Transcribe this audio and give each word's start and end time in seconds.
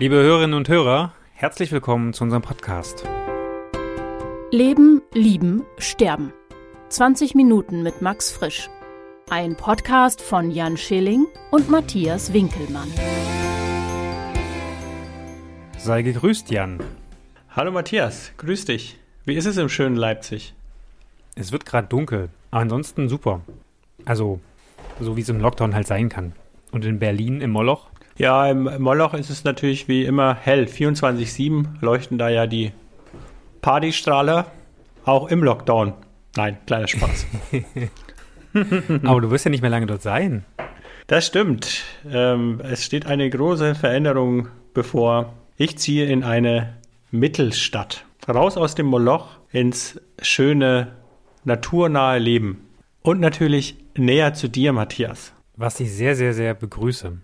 Liebe 0.00 0.14
Hörerinnen 0.14 0.54
und 0.54 0.66
Hörer, 0.66 1.12
herzlich 1.34 1.72
willkommen 1.72 2.14
zu 2.14 2.24
unserem 2.24 2.40
Podcast. 2.40 3.06
Leben, 4.50 5.02
Lieben, 5.12 5.62
Sterben. 5.76 6.32
20 6.88 7.34
Minuten 7.34 7.82
mit 7.82 8.00
Max 8.00 8.32
Frisch. 8.32 8.70
Ein 9.28 9.56
Podcast 9.56 10.22
von 10.22 10.50
Jan 10.52 10.78
Schilling 10.78 11.26
und 11.50 11.68
Matthias 11.68 12.32
Winkelmann. 12.32 12.90
Sei 15.76 16.00
gegrüßt, 16.00 16.50
Jan. 16.50 16.82
Hallo 17.50 17.70
Matthias, 17.70 18.32
grüß 18.38 18.64
dich. 18.64 18.96
Wie 19.26 19.34
ist 19.34 19.44
es 19.44 19.58
im 19.58 19.68
schönen 19.68 19.96
Leipzig? 19.96 20.54
Es 21.34 21.52
wird 21.52 21.66
gerade 21.66 21.88
dunkel, 21.88 22.30
aber 22.50 22.62
ansonsten 22.62 23.10
super. 23.10 23.42
Also, 24.06 24.40
so 24.98 25.18
wie 25.18 25.20
es 25.20 25.28
im 25.28 25.40
Lockdown 25.42 25.74
halt 25.74 25.86
sein 25.86 26.08
kann. 26.08 26.32
Und 26.72 26.86
in 26.86 26.98
Berlin 26.98 27.42
im 27.42 27.50
Moloch? 27.50 27.90
Ja, 28.20 28.46
im 28.50 28.82
Moloch 28.82 29.14
ist 29.14 29.30
es 29.30 29.44
natürlich 29.44 29.88
wie 29.88 30.04
immer 30.04 30.34
hell. 30.34 30.64
24-7 30.64 31.80
leuchten 31.80 32.18
da 32.18 32.28
ja 32.28 32.46
die 32.46 32.72
Partystrahler, 33.62 34.52
auch 35.06 35.28
im 35.28 35.42
Lockdown. 35.42 35.94
Nein, 36.36 36.58
kleiner 36.66 36.86
Spaß. 36.86 37.26
Aber 39.04 39.22
du 39.22 39.30
wirst 39.30 39.46
ja 39.46 39.50
nicht 39.50 39.62
mehr 39.62 39.70
lange 39.70 39.86
dort 39.86 40.02
sein. 40.02 40.44
Das 41.06 41.28
stimmt. 41.28 41.82
Ähm, 42.12 42.60
es 42.62 42.84
steht 42.84 43.06
eine 43.06 43.30
große 43.30 43.74
Veränderung 43.74 44.48
bevor. 44.74 45.32
Ich 45.56 45.78
ziehe 45.78 46.04
in 46.04 46.22
eine 46.22 46.74
Mittelstadt. 47.10 48.04
Raus 48.28 48.58
aus 48.58 48.74
dem 48.74 48.84
Moloch 48.84 49.38
ins 49.50 49.98
schöne, 50.20 50.88
naturnahe 51.44 52.18
Leben. 52.18 52.68
Und 53.00 53.18
natürlich 53.18 53.76
näher 53.96 54.34
zu 54.34 54.48
dir, 54.48 54.74
Matthias. 54.74 55.32
Was 55.56 55.80
ich 55.80 55.90
sehr, 55.90 56.14
sehr, 56.16 56.34
sehr 56.34 56.52
begrüße. 56.52 57.16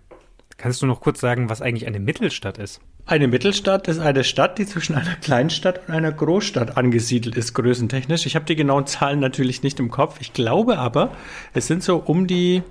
Kannst 0.57 0.81
du 0.81 0.87
noch 0.87 1.01
kurz 1.01 1.19
sagen, 1.19 1.51
was 1.51 1.61
eigentlich 1.61 1.85
eine 1.85 1.99
Mittelstadt 1.99 2.57
ist? 2.57 2.81
Eine 3.05 3.27
Mittelstadt 3.27 3.87
ist 3.87 3.99
eine 3.99 4.23
Stadt, 4.23 4.57
die 4.57 4.65
zwischen 4.65 4.95
einer 4.95 5.15
Kleinstadt 5.15 5.87
und 5.87 5.93
einer 5.93 6.11
Großstadt 6.11 6.77
angesiedelt 6.77 7.35
ist, 7.35 7.53
größentechnisch. 7.53 8.25
Ich 8.25 8.35
habe 8.35 8.45
die 8.45 8.55
genauen 8.55 8.87
Zahlen 8.87 9.19
natürlich 9.19 9.61
nicht 9.61 9.79
im 9.79 9.91
Kopf. 9.91 10.17
Ich 10.19 10.33
glaube 10.33 10.79
aber, 10.79 11.11
es 11.53 11.67
sind 11.67 11.83
so 11.83 11.97
um 11.97 12.25
die 12.25 12.63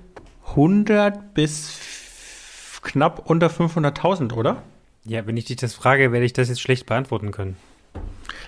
100 0.49 1.33
bis 1.33 1.79
knapp 2.81 3.29
unter 3.29 3.47
500.000, 3.47 4.33
oder? 4.33 4.61
Ja, 5.05 5.25
wenn 5.25 5.37
ich 5.37 5.45
dich 5.45 5.55
das 5.55 5.73
frage, 5.73 6.11
werde 6.11 6.25
ich 6.25 6.33
das 6.33 6.49
jetzt 6.49 6.61
schlecht 6.61 6.85
beantworten 6.85 7.31
können. 7.31 7.55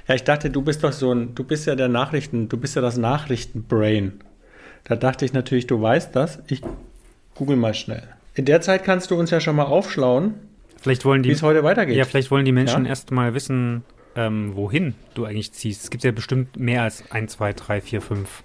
Ja, 0.08 0.16
ich 0.16 0.26
dachte, 0.26 0.50
du 0.50 0.62
bist 0.62 0.84
doch 0.84 0.92
so 0.92 1.14
ein, 1.14 1.34
du 1.34 1.46
bist 1.46 1.66
ja 1.66 1.76
der 1.76 1.88
Nachrichten, 1.88 2.50
du 2.50 2.58
bist 2.58 2.76
ja 2.76 2.82
das 2.82 2.98
Nachrichtenbrain. 2.98 4.20
Da 4.84 4.98
dachte 4.98 5.24
ich 5.24 5.32
natürlich, 5.32 5.66
du 5.68 5.82
weißt 5.82 6.14
das. 6.14 6.40
Ich 6.48 6.62
google 7.36 7.56
mal 7.56 7.74
schnell. 7.74 8.19
In 8.40 8.46
der 8.46 8.62
Zeit 8.62 8.86
kannst 8.86 9.12
du 9.12 9.16
uns 9.20 9.32
ja 9.32 9.42
schon 9.42 9.58
mal 9.58 9.66
aufschlauen, 9.66 10.36
Vielleicht 10.82 11.04
wollen 11.04 11.24
die, 11.24 11.28
wie 11.30 11.34
es 11.34 11.44
heute 11.44 11.62
weitergeht. 11.66 11.98
ja, 11.98 12.06
vielleicht 12.06 12.32
wollen 12.32 12.46
die 12.46 12.54
Menschen 12.54 12.86
Ja? 12.86 12.90
erst 12.92 13.12
mal 13.12 13.34
wissen, 13.34 13.84
ähm, 14.16 14.56
wohin 14.56 14.96
du 15.14 15.26
eigentlich 15.26 15.52
ziehst. 15.52 15.84
Es 15.84 15.90
gibt 15.90 16.06
ja 16.06 16.12
bestimmt 16.14 16.56
mehr 16.56 16.84
als 16.84 17.04
1, 17.12 17.34
2, 17.34 17.52
3, 17.52 17.82
4, 17.82 18.02
5, 18.02 18.44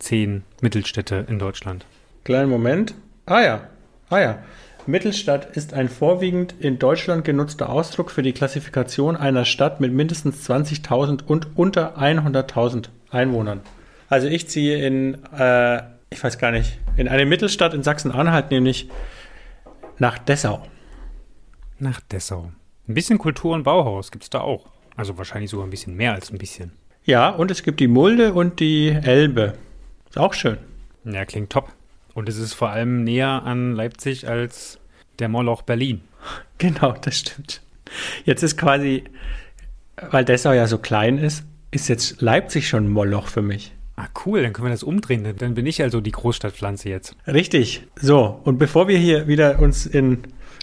10 0.00 0.42
Mittelstädte 0.62 1.26
in 1.28 1.38
Deutschland. 1.38 1.86
Kleinen 2.24 2.50
Moment. 2.50 2.96
Ah 3.26 3.40
ja, 3.40 3.60
ah 4.08 4.18
ja. 4.18 4.38
Mittelstadt 4.86 5.56
ist 5.56 5.74
ein 5.74 5.88
vorwiegend 5.88 6.56
in 6.58 6.80
Deutschland 6.80 7.24
genutzter 7.24 7.68
Ausdruck 7.70 8.10
für 8.10 8.22
die 8.22 8.32
Klassifikation 8.32 9.14
einer 9.14 9.44
Stadt 9.44 9.80
mit 9.80 9.92
mindestens 9.92 10.50
20.000 10.50 11.22
und 11.24 11.56
unter 11.56 11.96
100.000 11.98 12.86
Einwohnern. 13.12 13.60
Also 14.08 14.26
ich 14.26 14.48
ziehe 14.48 14.84
in, 14.84 15.18
äh, 15.38 15.82
ich 16.12 16.20
weiß 16.24 16.38
gar 16.38 16.50
nicht, 16.50 16.78
in 16.96 17.06
eine 17.06 17.26
Mittelstadt 17.26 17.74
in 17.74 17.84
Sachsen-Anhalt, 17.84 18.50
nämlich 18.50 18.88
nach 20.00 20.18
Dessau. 20.18 20.66
Nach 21.78 22.00
Dessau. 22.00 22.50
Ein 22.88 22.94
bisschen 22.94 23.18
Kultur- 23.18 23.54
und 23.54 23.64
Bauhaus 23.64 24.10
gibt 24.10 24.24
es 24.24 24.30
da 24.30 24.40
auch. 24.40 24.66
Also 24.96 25.18
wahrscheinlich 25.18 25.50
sogar 25.50 25.66
ein 25.66 25.70
bisschen 25.70 25.94
mehr 25.94 26.14
als 26.14 26.32
ein 26.32 26.38
bisschen. 26.38 26.72
Ja, 27.04 27.28
und 27.28 27.50
es 27.50 27.62
gibt 27.62 27.80
die 27.80 27.86
Mulde 27.86 28.32
und 28.32 28.60
die 28.60 28.88
Elbe. 28.88 29.58
Ist 30.08 30.18
auch 30.18 30.32
schön. 30.32 30.56
Ja, 31.04 31.26
klingt 31.26 31.50
top. 31.50 31.72
Und 32.14 32.28
es 32.30 32.38
ist 32.38 32.54
vor 32.54 32.70
allem 32.70 33.04
näher 33.04 33.42
an 33.44 33.72
Leipzig 33.72 34.26
als 34.26 34.78
der 35.18 35.28
Moloch 35.28 35.62
Berlin. 35.62 36.00
Genau, 36.58 36.92
das 36.92 37.18
stimmt. 37.18 37.62
Jetzt 38.26 38.42
ist 38.42 38.58
quasi, 38.58 39.04
weil 40.10 40.26
Dessau 40.26 40.52
ja 40.52 40.66
so 40.66 40.76
klein 40.76 41.16
ist, 41.16 41.44
ist 41.70 41.88
jetzt 41.88 42.20
Leipzig 42.20 42.68
schon 42.68 42.84
ein 42.84 42.90
Moloch 42.90 43.28
für 43.28 43.40
mich. 43.40 43.72
Ah, 44.02 44.08
cool, 44.24 44.42
dann 44.42 44.52
können 44.52 44.68
wir 44.68 44.72
das 44.72 44.82
umdrehen. 44.82 45.24
Dann- 45.24 45.36
Dann 45.36 45.54
bin 45.54 45.66
ich 45.66 45.82
also 45.82 46.00
die 46.00 46.10
Großstadtpflanze 46.12 46.88
jetzt. 46.88 47.14
Richtig. 47.26 47.86
So, 47.96 48.40
und 48.44 48.58
bevor 48.58 48.88
wir 48.88 48.96
hier 48.98 49.26
wieder 49.28 49.58
uns 49.58 49.84
in 49.86 50.18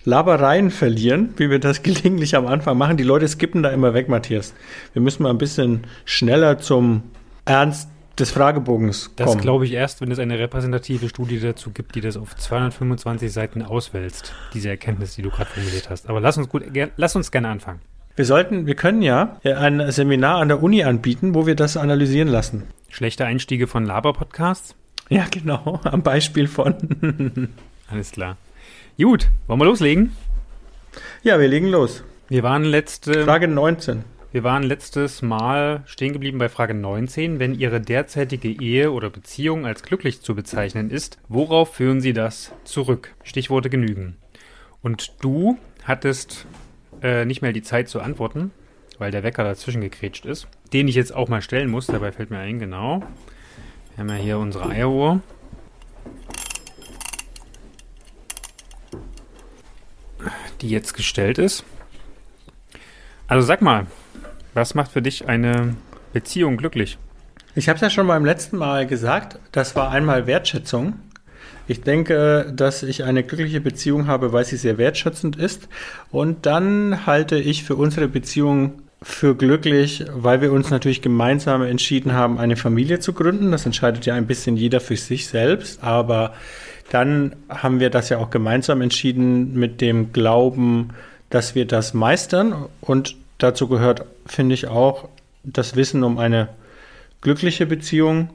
Labereien 0.05 0.71
verlieren, 0.71 1.33
wie 1.37 1.49
wir 1.49 1.59
das 1.59 1.83
gelegentlich 1.83 2.35
am 2.35 2.47
Anfang 2.47 2.77
machen, 2.77 2.97
die 2.97 3.03
Leute 3.03 3.27
skippen 3.27 3.61
da 3.63 3.69
immer 3.69 3.93
weg, 3.93 4.09
Matthias. 4.09 4.53
Wir 4.93 5.01
müssen 5.01 5.23
mal 5.23 5.29
ein 5.29 5.37
bisschen 5.37 5.81
schneller 6.05 6.59
zum 6.59 7.03
Ernst 7.45 7.89
des 8.17 8.31
Fragebogens 8.31 9.11
Das 9.15 9.27
kommen. 9.27 9.41
glaube 9.41 9.65
ich 9.65 9.73
erst, 9.73 10.01
wenn 10.01 10.09
es 10.11 10.17
eine 10.17 10.39
repräsentative 10.39 11.07
Studie 11.07 11.39
dazu 11.39 11.69
gibt, 11.69 11.93
die 11.93 12.01
das 12.01 12.17
auf 12.17 12.35
225 12.35 13.31
Seiten 13.31 13.61
auswälzt, 13.61 14.33
diese 14.55 14.69
Erkenntnis, 14.69 15.13
die 15.15 15.21
du 15.21 15.29
gerade 15.29 15.49
formuliert 15.51 15.89
hast. 15.91 16.09
Aber 16.09 16.19
lass 16.19 16.37
uns 16.37 16.49
gut, 16.49 16.63
lass 16.95 17.15
uns 17.15 17.29
gerne 17.29 17.49
anfangen. 17.49 17.79
Wir 18.17 18.25
sollten, 18.25 18.65
wir 18.65 18.73
können 18.73 19.03
ja 19.03 19.37
ein 19.43 19.91
Seminar 19.91 20.37
an 20.39 20.47
der 20.47 20.63
Uni 20.63 20.83
anbieten, 20.83 21.35
wo 21.35 21.45
wir 21.45 21.53
das 21.53 21.77
analysieren 21.77 22.27
lassen. 22.27 22.63
Schlechte 22.89 23.25
Einstiege 23.25 23.67
von 23.67 23.85
Laber-Podcasts? 23.85 24.75
Ja, 25.07 25.25
genau. 25.29 25.79
Am 25.83 26.01
Beispiel 26.01 26.47
von. 26.47 27.49
Alles 27.91 28.11
klar. 28.11 28.37
Gut, 28.99 29.29
wollen 29.45 29.59
wir 29.59 29.65
loslegen? 29.65 30.13
Ja, 31.21 31.39
wir 31.39 31.47
legen 31.47 31.67
los. 31.67 32.03
Wir 32.27 32.41
waren 32.41 32.63
letzte, 32.63 33.23
Frage 33.23 33.47
19. 33.47 34.03
wir 34.31 34.43
waren 34.43 34.63
letztes 34.63 35.21
Mal 35.21 35.83
stehen 35.85 36.11
geblieben 36.11 36.39
bei 36.39 36.49
Frage 36.49 36.73
19. 36.73 37.37
Wenn 37.37 37.53
Ihre 37.53 37.79
derzeitige 37.79 38.49
Ehe 38.49 38.91
oder 38.91 39.11
Beziehung 39.11 39.67
als 39.67 39.83
glücklich 39.83 40.21
zu 40.23 40.33
bezeichnen 40.33 40.89
ist, 40.89 41.19
worauf 41.29 41.75
führen 41.75 42.01
Sie 42.01 42.13
das 42.13 42.51
zurück? 42.63 43.13
Stichworte 43.21 43.69
genügen. 43.69 44.17
Und 44.81 45.13
du 45.21 45.59
hattest 45.83 46.47
äh, 47.01 47.25
nicht 47.25 47.41
mehr 47.41 47.53
die 47.53 47.61
Zeit 47.61 47.89
zu 47.89 48.01
antworten, 48.01 48.51
weil 48.97 49.11
der 49.11 49.23
Wecker 49.23 49.43
dazwischen 49.43 49.81
gekrätscht 49.81 50.25
ist, 50.25 50.47
den 50.73 50.87
ich 50.87 50.95
jetzt 50.95 51.13
auch 51.13 51.29
mal 51.29 51.41
stellen 51.41 51.69
muss. 51.69 51.87
Dabei 51.87 52.11
fällt 52.11 52.29
mir 52.29 52.39
ein, 52.39 52.59
genau. 52.59 53.03
Wir 53.95 54.03
haben 54.03 54.09
ja 54.09 54.15
hier 54.15 54.37
unsere 54.37 54.69
Eieruhr. 54.69 55.21
Die 60.61 60.69
jetzt 60.69 60.93
gestellt 60.93 61.37
ist. 61.37 61.63
Also 63.27 63.45
sag 63.45 63.61
mal, 63.61 63.87
was 64.53 64.73
macht 64.73 64.91
für 64.91 65.01
dich 65.01 65.27
eine 65.27 65.75
Beziehung 66.13 66.57
glücklich? 66.57 66.97
Ich 67.55 67.69
habe 67.69 67.75
es 67.75 67.81
ja 67.81 67.89
schon 67.89 68.07
beim 68.07 68.23
letzten 68.23 68.57
Mal 68.57 68.85
gesagt, 68.85 69.39
das 69.51 69.75
war 69.75 69.91
einmal 69.91 70.27
Wertschätzung. 70.27 70.99
Ich 71.67 71.81
denke, 71.81 72.51
dass 72.55 72.83
ich 72.83 73.03
eine 73.03 73.23
glückliche 73.23 73.61
Beziehung 73.61 74.07
habe, 74.07 74.31
weil 74.31 74.45
sie 74.45 74.57
sehr 74.57 74.77
wertschätzend 74.77 75.35
ist. 75.35 75.67
Und 76.11 76.45
dann 76.45 77.05
halte 77.05 77.37
ich 77.37 77.63
für 77.63 77.75
unsere 77.75 78.07
Beziehung 78.07 78.81
für 79.01 79.35
glücklich, 79.35 80.05
weil 80.13 80.41
wir 80.41 80.51
uns 80.51 80.69
natürlich 80.69 81.01
gemeinsam 81.01 81.61
entschieden 81.61 82.13
haben, 82.13 82.39
eine 82.39 82.55
Familie 82.55 82.99
zu 82.99 83.13
gründen. 83.13 83.51
Das 83.51 83.65
entscheidet 83.65 84.05
ja 84.05 84.15
ein 84.15 84.27
bisschen 84.27 84.57
jeder 84.57 84.79
für 84.79 84.95
sich 84.95 85.27
selbst. 85.27 85.83
Aber 85.83 86.33
dann 86.89 87.35
haben 87.49 87.79
wir 87.79 87.89
das 87.89 88.09
ja 88.09 88.17
auch 88.17 88.29
gemeinsam 88.29 88.81
entschieden 88.81 89.53
mit 89.53 89.81
dem 89.81 90.13
Glauben, 90.13 90.91
dass 91.29 91.53
wir 91.53 91.65
das 91.65 91.93
meistern. 91.93 92.55
Und 92.81 93.15
dazu 93.37 93.67
gehört, 93.67 94.05
finde 94.25 94.55
ich, 94.55 94.67
auch 94.67 95.09
das 95.43 95.75
Wissen 95.75 96.03
um 96.03 96.17
eine 96.17 96.49
glückliche 97.21 97.65
Beziehung. 97.65 98.29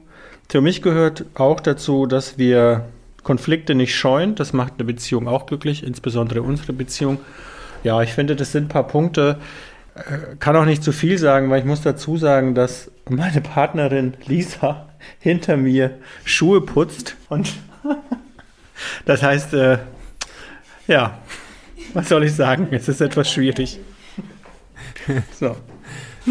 Für 0.49 0.61
mich 0.61 0.81
gehört 0.81 1.25
auch 1.33 1.59
dazu, 1.59 2.05
dass 2.05 2.37
wir 2.37 2.85
Konflikte 3.23 3.75
nicht 3.75 3.95
scheuen. 3.95 4.35
Das 4.35 4.53
macht 4.53 4.73
eine 4.77 4.85
Beziehung 4.85 5.27
auch 5.27 5.45
glücklich, 5.45 5.83
insbesondere 5.83 6.41
unsere 6.41 6.73
Beziehung. 6.73 7.19
Ja, 7.83 8.01
ich 8.01 8.13
finde, 8.13 8.35
das 8.35 8.51
sind 8.51 8.65
ein 8.65 8.69
paar 8.69 8.87
Punkte. 8.87 9.39
Äh, 9.95 10.35
Kann 10.39 10.55
auch 10.55 10.65
nicht 10.65 10.83
zu 10.83 10.91
viel 10.91 11.17
sagen, 11.17 11.49
weil 11.49 11.59
ich 11.59 11.65
muss 11.65 11.81
dazu 11.81 12.17
sagen, 12.17 12.55
dass 12.55 12.91
meine 13.09 13.41
Partnerin 13.41 14.13
Lisa 14.25 14.87
hinter 15.19 15.57
mir 15.57 15.97
Schuhe 16.23 16.61
putzt 16.61 17.15
und 17.29 17.53
das 19.05 19.23
heißt, 19.23 19.53
äh, 19.53 19.79
ja, 20.87 21.17
was 21.93 22.09
soll 22.09 22.23
ich 22.23 22.33
sagen? 22.33 22.67
Es 22.71 22.87
ist 22.87 23.01
etwas 23.01 23.31
schwierig. 23.31 23.79
So, 25.37 25.57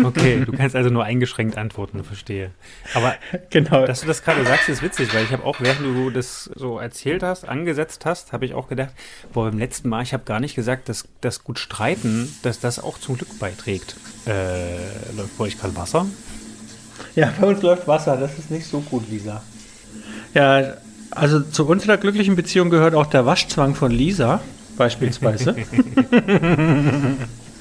Okay, 0.03 0.45
du 0.45 0.53
kannst 0.53 0.75
also 0.75 0.91
nur 0.91 1.05
eingeschränkt 1.05 1.57
antworten, 1.59 2.03
verstehe. 2.05 2.51
Aber 2.95 3.15
genau. 3.51 3.87
dass 3.87 4.01
du 4.01 4.07
das 4.07 4.23
gerade 4.23 4.45
sagst, 4.45 4.69
ist 4.69 4.83
witzig, 4.83 5.15
weil 5.15 5.25
ich 5.25 5.33
habe 5.33 5.45
auch, 5.45 5.61
während 5.61 5.81
du 5.81 6.11
das 6.11 6.51
so 6.55 6.79
erzählt 6.79 7.23
hast, 7.23 7.49
angesetzt 7.49 8.07
hast, 8.07 8.33
habe 8.33 8.45
ich 8.45 8.55
auch 8.55 8.69
gedacht, 8.69 8.91
boah, 9.33 9.51
beim 9.51 9.59
letzten 9.59 9.89
Mal, 9.89 10.03
ich 10.03 10.13
habe 10.13 10.25
gar 10.25 10.41
nicht 10.41 10.55
gesagt, 10.55 10.89
dass 10.89 11.07
das 11.21 11.45
gut 11.45 11.59
streiten, 11.59 12.35
dass 12.43 12.61
das 12.61 12.79
auch 12.79 12.99
zum 12.99 13.17
Glück 13.17 13.39
beiträgt. 13.39 13.97
Äh, 14.27 15.13
läuft 15.17 15.37
bei 15.37 15.45
euch 15.45 15.59
gerade 15.59 15.77
Wasser? 15.77 16.07
Ja, 17.15 17.33
bei 17.39 17.47
uns 17.49 17.63
läuft 17.63 17.87
Wasser, 17.87 18.17
das 18.17 18.39
ist 18.39 18.51
nicht 18.51 18.67
so 18.67 18.81
gut, 18.81 19.09
Lisa. 19.11 19.43
Ja, 20.35 20.75
also 21.11 21.41
zu 21.41 21.67
unserer 21.67 21.99
glücklichen 21.99 22.37
Beziehung 22.37 22.71
gehört 22.71 22.95
auch 22.95 23.07
der 23.07 23.27
Waschzwang 23.27 23.75
von 23.75 23.91
Lisa, 23.91 24.41
beispielsweise. 24.79 25.55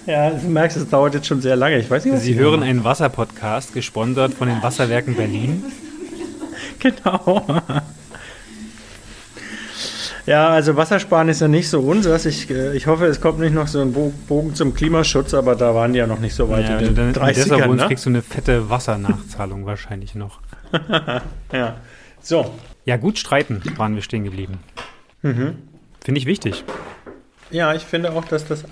ja, 0.05 0.29
du 0.31 0.47
merkst, 0.47 0.77
es 0.77 0.89
dauert 0.89 1.13
jetzt 1.13 1.27
schon 1.27 1.41
sehr 1.41 1.55
lange. 1.55 1.77
Ich 1.79 1.89
weiß 1.89 2.05
nicht, 2.05 2.13
was 2.13 2.23
Sie 2.23 2.35
hören 2.35 2.63
einen 2.63 2.83
Wasserpodcast, 2.83 3.73
gesponsert 3.73 4.33
von 4.33 4.47
den 4.47 4.61
Wasserwerken 4.63 5.15
Berlin. 5.15 5.63
Genau. 6.79 7.45
Ja, 10.25 10.49
also 10.49 10.75
Wassersparen 10.75 11.29
ist 11.29 11.41
ja 11.41 11.47
nicht 11.47 11.67
so 11.69 11.79
unseres. 11.79 12.25
Ich, 12.25 12.49
äh, 12.49 12.75
ich 12.75 12.87
hoffe, 12.87 13.05
es 13.05 13.19
kommt 13.21 13.39
nicht 13.39 13.53
noch 13.53 13.67
so 13.67 13.81
ein 13.81 13.91
Bo- 13.93 14.13
Bogen 14.27 14.53
zum 14.55 14.73
Klimaschutz, 14.73 15.33
aber 15.33 15.55
da 15.55 15.73
waren 15.73 15.93
die 15.93 15.99
ja 15.99 16.07
noch 16.07 16.19
nicht 16.19 16.35
so 16.35 16.49
weit 16.49 16.69
Ja, 16.69 16.77
in 16.77 16.85
den 16.85 16.95
dann, 16.95 17.07
in 17.09 17.15
30ern. 17.15 17.33
dieser 17.43 17.67
Wunsch 17.69 17.81
Ne? 17.81 17.87
kriegst 17.87 18.05
du 18.05 18.09
eine 18.09 18.21
fette 18.21 18.69
Wassernachzahlung 18.69 19.65
wahrscheinlich 19.65 20.15
noch. 20.15 20.39
Ja. 21.51 21.75
So. 22.21 22.51
Ja, 22.85 22.97
gut 22.97 23.17
streiten 23.19 23.61
waren 23.77 23.95
wir 23.95 24.01
stehen 24.03 24.23
geblieben. 24.23 24.59
Mhm. 25.21 25.55
Finde 26.03 26.19
ich 26.19 26.25
wichtig. 26.27 26.63
Ja, 27.49 27.73
ich 27.73 27.83
finde 27.83 28.13
auch, 28.13 28.25
dass 28.25 28.45
das 28.47 28.63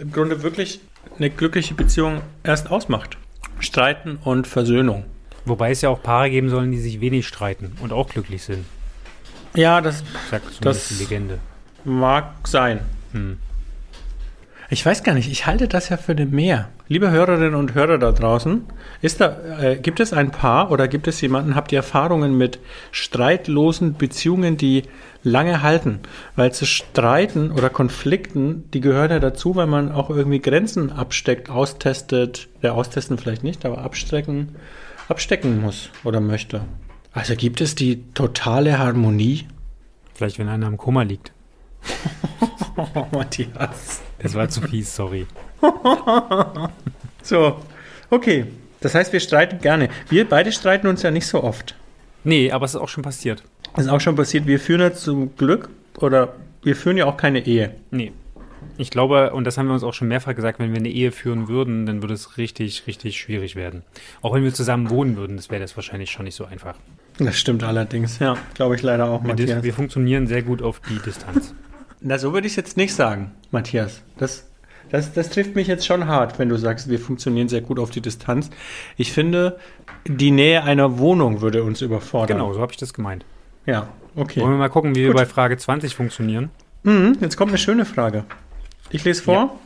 im 0.00 0.12
Grunde 0.12 0.42
wirklich 0.42 0.80
eine 1.18 1.30
glückliche 1.30 1.74
Beziehung 1.74 2.22
erst 2.42 2.70
ausmacht. 2.70 3.16
Streiten 3.60 4.18
und 4.22 4.46
Versöhnung. 4.46 5.04
Wobei 5.44 5.70
es 5.70 5.80
ja 5.80 5.88
auch 5.90 6.02
Paare 6.02 6.28
geben 6.30 6.48
sollen, 6.50 6.72
die 6.72 6.78
sich 6.78 7.00
wenig 7.00 7.26
streiten 7.26 7.76
und 7.80 7.92
auch 7.92 8.08
glücklich 8.08 8.42
sind. 8.42 8.64
Ja, 9.54 9.80
das 9.80 10.02
Sagt 10.30 10.64
Das- 10.64 10.88
die 10.88 10.94
Legende. 10.94 11.38
mag 11.84 12.34
sein. 12.46 12.80
Hm. 13.12 13.38
Ich 14.68 14.84
weiß 14.84 15.04
gar 15.04 15.14
nicht, 15.14 15.30
ich 15.30 15.46
halte 15.46 15.68
das 15.68 15.90
ja 15.90 15.96
für 15.96 16.16
den 16.16 16.32
Mehr. 16.32 16.68
Liebe 16.88 17.10
Hörerinnen 17.10 17.54
und 17.54 17.74
Hörer 17.74 17.98
da 17.98 18.10
draußen, 18.10 18.64
ist 19.00 19.20
da, 19.20 19.60
äh, 19.60 19.76
gibt 19.76 20.00
es 20.00 20.12
ein 20.12 20.32
Paar 20.32 20.72
oder 20.72 20.88
gibt 20.88 21.06
es 21.06 21.20
jemanden, 21.20 21.54
habt 21.54 21.70
ihr 21.70 21.78
Erfahrungen 21.78 22.36
mit 22.36 22.58
streitlosen 22.90 23.94
Beziehungen, 23.94 24.56
die 24.56 24.82
lange 25.22 25.62
halten? 25.62 26.00
Weil 26.34 26.52
zu 26.52 26.66
Streiten 26.66 27.52
oder 27.52 27.70
Konflikten, 27.70 28.68
die 28.72 28.80
gehören 28.80 29.10
ja 29.12 29.20
dazu, 29.20 29.54
weil 29.54 29.68
man 29.68 29.92
auch 29.92 30.10
irgendwie 30.10 30.40
Grenzen 30.40 30.90
absteckt, 30.90 31.48
austestet, 31.48 32.48
der 32.62 32.74
austesten 32.74 33.18
vielleicht 33.18 33.44
nicht, 33.44 33.64
aber 33.64 33.78
abstecken, 33.78 34.56
abstecken 35.08 35.60
muss 35.60 35.90
oder 36.02 36.20
möchte. 36.20 36.62
Also 37.12 37.36
gibt 37.36 37.60
es 37.60 37.76
die 37.76 38.02
totale 38.14 38.78
Harmonie? 38.80 39.46
Vielleicht, 40.14 40.40
wenn 40.40 40.48
einer 40.48 40.66
im 40.66 40.76
Koma 40.76 41.02
liegt. 41.02 41.30
Matthias. 43.12 44.02
Das 44.18 44.34
war 44.34 44.48
zu 44.48 44.60
fies, 44.62 44.94
sorry. 44.94 45.26
So, 47.22 47.60
okay. 48.10 48.46
Das 48.80 48.94
heißt, 48.94 49.12
wir 49.12 49.20
streiten 49.20 49.58
gerne. 49.60 49.88
Wir 50.08 50.28
beide 50.28 50.52
streiten 50.52 50.86
uns 50.86 51.02
ja 51.02 51.10
nicht 51.10 51.26
so 51.26 51.42
oft. 51.42 51.74
Nee, 52.22 52.52
aber 52.52 52.64
es 52.64 52.74
ist 52.74 52.80
auch 52.80 52.88
schon 52.88 53.02
passiert. 53.02 53.42
Das 53.74 53.86
ist 53.86 53.90
auch 53.90 54.00
schon 54.00 54.14
passiert. 54.14 54.46
Wir 54.46 54.60
führen 54.60 54.80
ja 54.80 54.92
zum 54.92 55.34
Glück 55.36 55.68
oder 55.98 56.34
wir 56.62 56.76
führen 56.76 56.96
ja 56.96 57.06
auch 57.06 57.16
keine 57.16 57.44
Ehe. 57.46 57.74
Nee. 57.90 58.12
Ich 58.78 58.90
glaube, 58.90 59.32
und 59.32 59.44
das 59.44 59.58
haben 59.58 59.66
wir 59.66 59.74
uns 59.74 59.82
auch 59.82 59.94
schon 59.94 60.08
mehrfach 60.08 60.34
gesagt, 60.34 60.58
wenn 60.58 60.70
wir 60.70 60.78
eine 60.78 60.88
Ehe 60.90 61.10
führen 61.10 61.48
würden, 61.48 61.86
dann 61.86 62.02
würde 62.02 62.14
es 62.14 62.36
richtig, 62.36 62.86
richtig 62.86 63.18
schwierig 63.18 63.56
werden. 63.56 63.82
Auch 64.22 64.34
wenn 64.34 64.44
wir 64.44 64.52
zusammen 64.52 64.90
wohnen 64.90 65.16
würden, 65.16 65.36
das 65.36 65.50
wäre 65.50 65.60
das 65.60 65.76
wahrscheinlich 65.76 66.10
schon 66.10 66.24
nicht 66.24 66.34
so 66.36 66.44
einfach. 66.44 66.76
Das 67.18 67.36
stimmt 67.38 67.64
allerdings, 67.64 68.18
ja. 68.18 68.36
Glaube 68.54 68.74
ich 68.76 68.82
leider 68.82 69.08
auch, 69.08 69.22
Wir, 69.22 69.28
Matthias. 69.28 69.62
wir 69.62 69.74
funktionieren 69.74 70.26
sehr 70.26 70.42
gut 70.42 70.62
auf 70.62 70.80
die 70.80 70.98
Distanz. 70.98 71.54
Na, 72.00 72.18
so 72.18 72.32
würde 72.32 72.46
ich 72.46 72.52
es 72.52 72.56
jetzt 72.56 72.76
nicht 72.76 72.94
sagen, 72.94 73.32
Matthias. 73.50 74.02
Das, 74.18 74.48
das, 74.90 75.12
das 75.12 75.30
trifft 75.30 75.54
mich 75.54 75.66
jetzt 75.66 75.86
schon 75.86 76.06
hart, 76.06 76.38
wenn 76.38 76.48
du 76.48 76.56
sagst, 76.56 76.88
wir 76.88 76.98
funktionieren 76.98 77.48
sehr 77.48 77.62
gut 77.62 77.78
auf 77.78 77.90
die 77.90 78.00
Distanz. 78.00 78.50
Ich 78.96 79.12
finde, 79.12 79.58
die 80.06 80.30
Nähe 80.30 80.62
einer 80.62 80.98
Wohnung 80.98 81.40
würde 81.40 81.62
uns 81.62 81.80
überfordern. 81.80 82.38
Genau, 82.38 82.52
so 82.52 82.60
habe 82.60 82.72
ich 82.72 82.78
das 82.78 82.92
gemeint. 82.92 83.24
Ja, 83.64 83.88
okay. 84.14 84.40
Wollen 84.40 84.52
wir 84.52 84.58
mal 84.58 84.68
gucken, 84.68 84.94
wie 84.94 85.00
wir 85.00 85.08
Gut. 85.08 85.16
bei 85.16 85.26
Frage 85.26 85.56
20 85.56 85.94
funktionieren? 85.94 86.50
Mhm, 86.84 87.18
jetzt 87.20 87.36
kommt 87.36 87.50
eine 87.50 87.58
schöne 87.58 87.84
Frage. 87.84 88.24
Ich 88.90 89.04
lese 89.04 89.22
vor. 89.22 89.58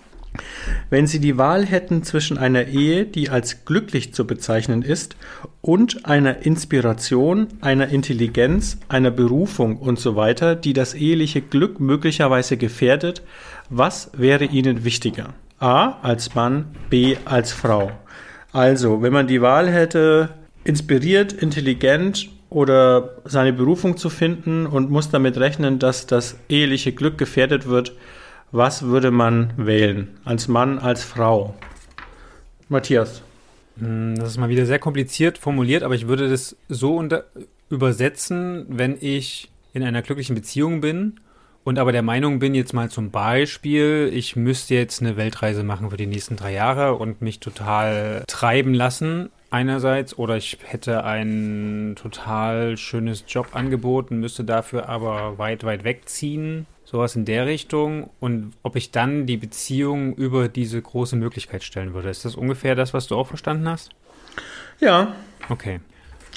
Wenn 0.91 1.07
Sie 1.07 1.21
die 1.21 1.39
Wahl 1.39 1.67
hätten 1.67 2.03
zwischen 2.03 2.39
einer 2.39 2.67
Ehe, 2.67 3.05
die 3.05 3.31
als 3.31 3.65
glücklich 3.65 4.15
zu 4.15 4.27
bezeichnen 4.27 4.83
ist, 4.83 5.17
und 5.61 6.07
einer 6.07 6.45
Inspiration, 6.45 7.49
einer 7.61 7.89
Intelligenz, 7.89 8.79
einer 8.89 9.11
Berufung 9.11 9.77
und 9.77 9.99
so 9.99 10.17
weiter, 10.17 10.55
die 10.57 10.73
das 10.73 10.95
eheliche 10.95 11.43
Glück 11.43 11.81
möglicherweise 11.81 12.57
gefährdet, 12.57 13.23
was 13.69 14.11
wäre 14.15 14.45
Ihnen 14.45 14.85
wichtiger? 14.85 15.35
A 15.59 16.01
als 16.03 16.35
Mann, 16.35 16.67
B 16.89 17.17
als 17.25 17.53
Frau. 17.53 17.93
Also, 18.53 19.03
wenn 19.03 19.13
man 19.13 19.27
die 19.27 19.43
Wahl 19.43 19.69
hätte, 19.69 20.31
inspiriert, 20.65 21.33
intelligent 21.33 22.31
oder 22.49 23.17
seine 23.25 23.53
Berufung 23.53 23.97
zu 23.97 24.11
finden 24.11 24.67
und 24.67 24.91
muss 24.91 25.11
damit 25.11 25.39
rechnen, 25.39 25.79
dass 25.79 26.07
das 26.07 26.37
eheliche 26.49 26.93
Glück 26.93 27.17
gefährdet 27.17 27.69
wird, 27.69 27.93
was 28.53 28.83
würde 28.83 29.11
man 29.11 29.53
wählen? 29.57 30.19
Als 30.25 30.49
Mann, 30.49 30.79
als 30.79 31.05
Frau? 31.05 31.55
Matthias. 32.69 33.23
Hm, 33.79 34.17
Das 34.17 34.31
ist 34.31 34.39
mal 34.39 34.49
wieder 34.49 34.67
sehr 34.67 34.79
kompliziert 34.79 35.39
formuliert, 35.39 35.83
aber 35.83 35.95
ich 35.95 36.09
würde 36.09 36.29
das 36.29 36.57
so 36.69 36.97
unter 36.97 37.25
übersetzen, 37.69 38.67
wenn 38.69 38.97
ich 39.01 39.51
in 39.73 39.83
einer 39.85 40.03
glücklichen 40.03 40.35
Beziehung 40.35 40.81
bin 40.81 41.21
und 41.63 41.79
aber 41.79 41.93
der 41.93 42.03
Meinung 42.03 42.41
bin, 42.41 42.55
jetzt 42.55 42.73
mal 42.73 42.91
zum 42.91 43.11
Beispiel, 43.11 44.11
ich 44.13 44.35
müsste 44.35 44.75
jetzt 44.75 45.01
eine 45.01 45.17
Weltreise 45.17 45.63
machen 45.63 45.91
für 45.91 45.97
die 45.97 46.07
nächsten 46.07 46.37
drei 46.37 46.53
Jahre 46.53 46.95
und 46.97 47.23
mich 47.23 47.39
total 47.39 48.25
treiben 48.27 48.75
lassen. 48.75 49.31
Einerseits, 49.51 50.17
oder 50.17 50.37
ich 50.37 50.59
hätte 50.65 51.05
ein 51.05 51.97
total 52.01 52.77
schönes 52.77 53.25
Jobangebot 53.29 54.11
und 54.11 54.21
müsste 54.21 54.45
dafür 54.45 54.89
aber 54.89 55.39
weit, 55.39 55.65
weit 55.65 55.85
wegziehen. 55.85 56.67
Sowas 56.91 57.15
in 57.15 57.25
der 57.25 57.47
Richtung. 57.47 58.11
Und 58.19 58.53
ob 58.63 58.75
ich 58.77 58.91
dann 58.91 59.27
die 59.27 59.37
Beziehung 59.37 60.15
über 60.15 60.49
diese 60.49 60.81
große 60.83 61.15
Möglichkeit 61.17 61.63
stellen 61.63 61.95
würde. 61.95 62.11
Ist 62.11 62.25
das 62.25 62.35
ungefähr 62.35 62.75
das, 62.75 62.93
was 62.95 63.07
du 63.07 63.17
auch 63.17 63.27
verstanden 63.29 63.69
hast? 63.69 63.91
Ja, 64.81 65.15
Okay. 65.49 65.81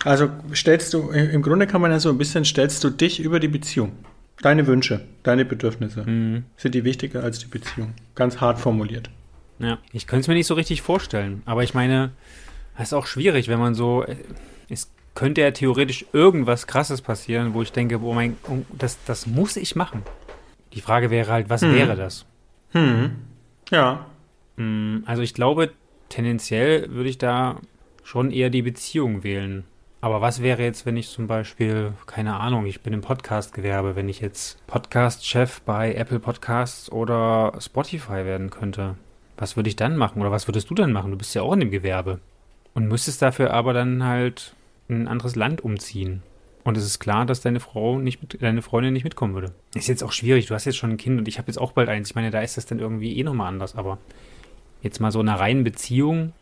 also 0.03 0.29
stellst 0.53 0.93
du, 0.93 1.09
im 1.11 1.41
Grunde 1.41 1.67
kann 1.67 1.81
man 1.81 1.91
ja 1.91 1.99
so 1.99 2.09
ein 2.09 2.17
bisschen, 2.17 2.45
stellst 2.45 2.83
du 2.83 2.89
dich 2.89 3.19
über 3.19 3.39
die 3.39 3.47
Beziehung. 3.47 3.91
Deine 4.41 4.65
Wünsche, 4.67 5.01
deine 5.23 5.45
Bedürfnisse 5.45 6.03
Mhm. 6.03 6.43
sind 6.57 6.75
die 6.75 6.83
wichtiger 6.83 7.23
als 7.23 7.39
die 7.39 7.45
Beziehung. 7.47 7.93
Ganz 8.15 8.41
hart 8.41 8.59
formuliert. 8.59 9.09
Ja, 9.59 9.77
ich 9.91 10.07
könnte 10.07 10.21
es 10.21 10.27
mir 10.27 10.33
nicht 10.33 10.47
so 10.47 10.55
richtig 10.55 10.81
vorstellen. 10.81 11.41
Aber 11.45 11.63
ich 11.63 11.73
meine, 11.73 12.11
das 12.77 12.87
ist 12.89 12.93
auch 12.93 13.05
schwierig, 13.05 13.47
wenn 13.47 13.59
man 13.59 13.75
so. 13.75 14.03
Es 14.69 14.91
könnte 15.15 15.41
ja 15.41 15.51
theoretisch 15.51 16.05
irgendwas 16.11 16.65
Krasses 16.67 17.01
passieren, 17.01 17.53
wo 17.53 17.61
ich 17.61 17.71
denke, 17.71 18.01
oh 18.01 18.13
mein, 18.13 18.35
oh, 18.49 18.57
das, 18.77 18.97
das 19.05 19.27
muss 19.27 19.55
ich 19.57 19.75
machen. 19.75 20.01
Die 20.73 20.81
Frage 20.81 21.09
wäre 21.09 21.31
halt, 21.31 21.49
was 21.49 21.61
Mhm. 21.61 21.73
wäre 21.73 21.95
das? 21.95 22.25
Hm. 22.71 23.11
Ja. 23.71 24.05
Mm, 24.57 24.99
Also 25.05 25.21
ich 25.21 25.33
glaube, 25.33 25.71
tendenziell 26.09 26.89
würde 26.91 27.09
ich 27.09 27.17
da 27.17 27.59
schon 28.03 28.31
eher 28.31 28.49
die 28.49 28.61
Beziehung 28.61 29.23
wählen. 29.23 29.63
Aber 30.01 30.19
was 30.19 30.41
wäre 30.41 30.61
jetzt, 30.63 30.85
wenn 30.85 30.97
ich 30.97 31.09
zum 31.09 31.27
Beispiel, 31.27 31.93
keine 32.07 32.35
Ahnung, 32.39 32.65
ich 32.65 32.81
bin 32.81 32.91
im 32.93 32.99
Podcast-Gewerbe, 33.01 33.95
wenn 33.95 34.09
ich 34.09 34.19
jetzt 34.19 34.65
Podcast-Chef 34.67 35.61
bei 35.61 35.93
Apple 35.95 36.19
Podcasts 36.19 36.91
oder 36.91 37.53
Spotify 37.59 38.25
werden 38.25 38.49
könnte? 38.49 38.95
Was 39.37 39.55
würde 39.55 39.69
ich 39.69 39.77
dann 39.77 39.95
machen? 39.95 40.21
Oder 40.21 40.31
was 40.31 40.47
würdest 40.47 40.69
du 40.69 40.75
dann 40.75 40.91
machen? 40.91 41.11
Du 41.11 41.17
bist 41.17 41.33
ja 41.35 41.41
auch 41.41 41.53
in 41.53 41.61
dem 41.61 41.71
Gewerbe. 41.71 42.19
Und 42.73 42.87
müsstest 42.89 43.21
dafür 43.21 43.53
aber 43.53 43.71
dann 43.73 44.03
halt 44.03 44.55
in 44.89 45.03
ein 45.03 45.07
anderes 45.07 45.35
Land 45.37 45.61
umziehen. 45.61 46.21
Und 46.63 46.77
es 46.77 46.85
ist 46.85 46.99
klar, 46.99 47.25
dass 47.25 47.41
deine 47.41 47.59
Frau 47.59 47.99
nicht 47.99 48.21
mit, 48.21 48.41
deine 48.41 48.61
Freundin 48.61 48.93
nicht 48.93 49.03
mitkommen 49.03 49.33
würde. 49.33 49.53
Ist 49.75 49.87
jetzt 49.87 50.03
auch 50.03 50.11
schwierig. 50.13 50.45
Du 50.45 50.53
hast 50.53 50.65
jetzt 50.65 50.77
schon 50.77 50.91
ein 50.91 50.97
Kind 50.97 51.19
und 51.19 51.27
ich 51.27 51.37
habe 51.37 51.47
jetzt 51.47 51.57
auch 51.57 51.73
bald 51.73 51.89
eins. 51.89 52.09
Ich 52.09 52.15
meine, 52.15 52.31
da 52.31 52.41
ist 52.41 52.57
das 52.57 52.65
dann 52.65 52.79
irgendwie 52.79 53.17
eh 53.17 53.23
nochmal 53.23 53.47
anders. 53.47 53.75
Aber 53.75 53.97
jetzt 54.81 54.99
mal 54.99 55.11
so 55.11 55.21
in 55.21 55.29
einer 55.29 55.39
reinen 55.39 55.63
Beziehung 55.63 56.33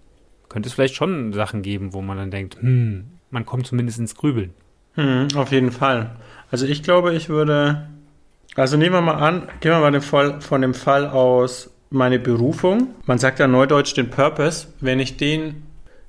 könnte 0.50 0.68
es 0.68 0.74
vielleicht 0.74 0.96
schon 0.96 1.34
Sachen 1.34 1.62
geben, 1.62 1.94
wo 1.94 2.02
man 2.02 2.18
dann 2.18 2.30
denkt, 2.30 2.58
hm, 2.62 3.06
man 3.30 3.46
kommt 3.46 3.66
zumindest 3.66 4.00
ins 4.00 4.16
Grübeln. 4.16 4.54
Hm, 4.94 5.30
auf 5.36 5.52
jeden 5.52 5.72
Fall. 5.72 6.16
Also 6.52 6.66
ich 6.66 6.84
glaube, 6.84 7.14
ich 7.14 7.30
würde. 7.30 7.88
Also 8.56 8.76
nehmen 8.76 8.94
wir 8.94 9.02
mal 9.02 9.16
an, 9.16 9.48
gehen 9.62 9.72
wir 9.72 9.80
mal 9.80 9.92
den 9.92 10.02
Fall, 10.02 10.42
von 10.42 10.62
dem 10.62 10.74
Fall 10.74 11.08
aus 11.08 11.72
meine 11.90 12.20
Berufung. 12.20 12.90
Man 13.06 13.18
sagt 13.18 13.40
ja 13.40 13.48
neudeutsch 13.48 13.96
den 13.96 14.10
Purpose. 14.10 14.68
Wenn 14.82 15.00
ich 15.00 15.18
den, 15.18 15.64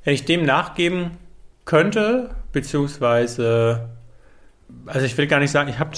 wenn 0.04 0.14
ich 0.14 0.25
dem 0.25 0.45
nachgeben 0.45 1.12
könnte, 1.64 2.35
beziehungsweise, 2.52 3.88
also 4.87 5.07
ich 5.07 5.17
will 5.19 5.27
gar 5.27 5.41
nicht 5.41 5.51
sagen, 5.51 5.69
ich 5.69 5.79
habe, 5.79 5.91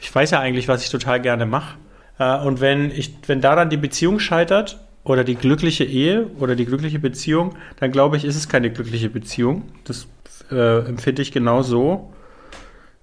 ich 0.00 0.14
weiß 0.14 0.30
ja 0.30 0.40
eigentlich, 0.40 0.68
was 0.68 0.82
ich 0.82 0.90
total 0.90 1.20
gerne 1.20 1.46
mache. 1.46 1.76
Äh, 2.18 2.38
Und 2.38 2.60
wenn 2.60 2.90
ich, 2.90 3.14
wenn 3.26 3.40
daran 3.40 3.70
die 3.70 3.76
Beziehung 3.76 4.18
scheitert 4.18 4.80
oder 5.04 5.24
die 5.24 5.36
glückliche 5.36 5.84
Ehe 5.84 6.26
oder 6.38 6.56
die 6.56 6.66
glückliche 6.66 6.98
Beziehung, 6.98 7.56
dann 7.78 7.92
glaube 7.92 8.16
ich, 8.16 8.24
ist 8.24 8.36
es 8.36 8.48
keine 8.48 8.70
glückliche 8.70 9.10
Beziehung. 9.10 9.64
Das 9.84 10.06
äh, 10.50 10.86
empfinde 10.86 11.22
ich 11.22 11.32
genau 11.32 11.62
so, 11.62 12.12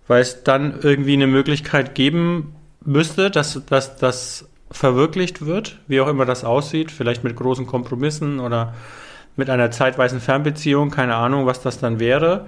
weil 0.08 0.22
es 0.22 0.44
dann 0.44 0.80
irgendwie 0.82 1.14
eine 1.14 1.28
Möglichkeit 1.28 1.96
geben 1.96 2.56
müsste, 2.84 3.32
dass 3.32 3.62
das 3.66 4.50
verwirklicht 4.70 5.46
wird, 5.46 5.80
wie 5.88 6.02
auch 6.02 6.08
immer 6.08 6.26
das 6.26 6.44
aussieht, 6.44 6.92
vielleicht 6.92 7.24
mit 7.24 7.36
großen 7.36 7.66
Kompromissen 7.66 8.40
oder 8.40 8.74
mit 9.36 9.50
einer 9.50 9.72
zeitweisen 9.72 10.20
Fernbeziehung, 10.20 10.90
keine 10.90 11.16
Ahnung, 11.16 11.46
was 11.46 11.62
das 11.62 11.80
dann 11.80 12.00
wäre. 12.00 12.48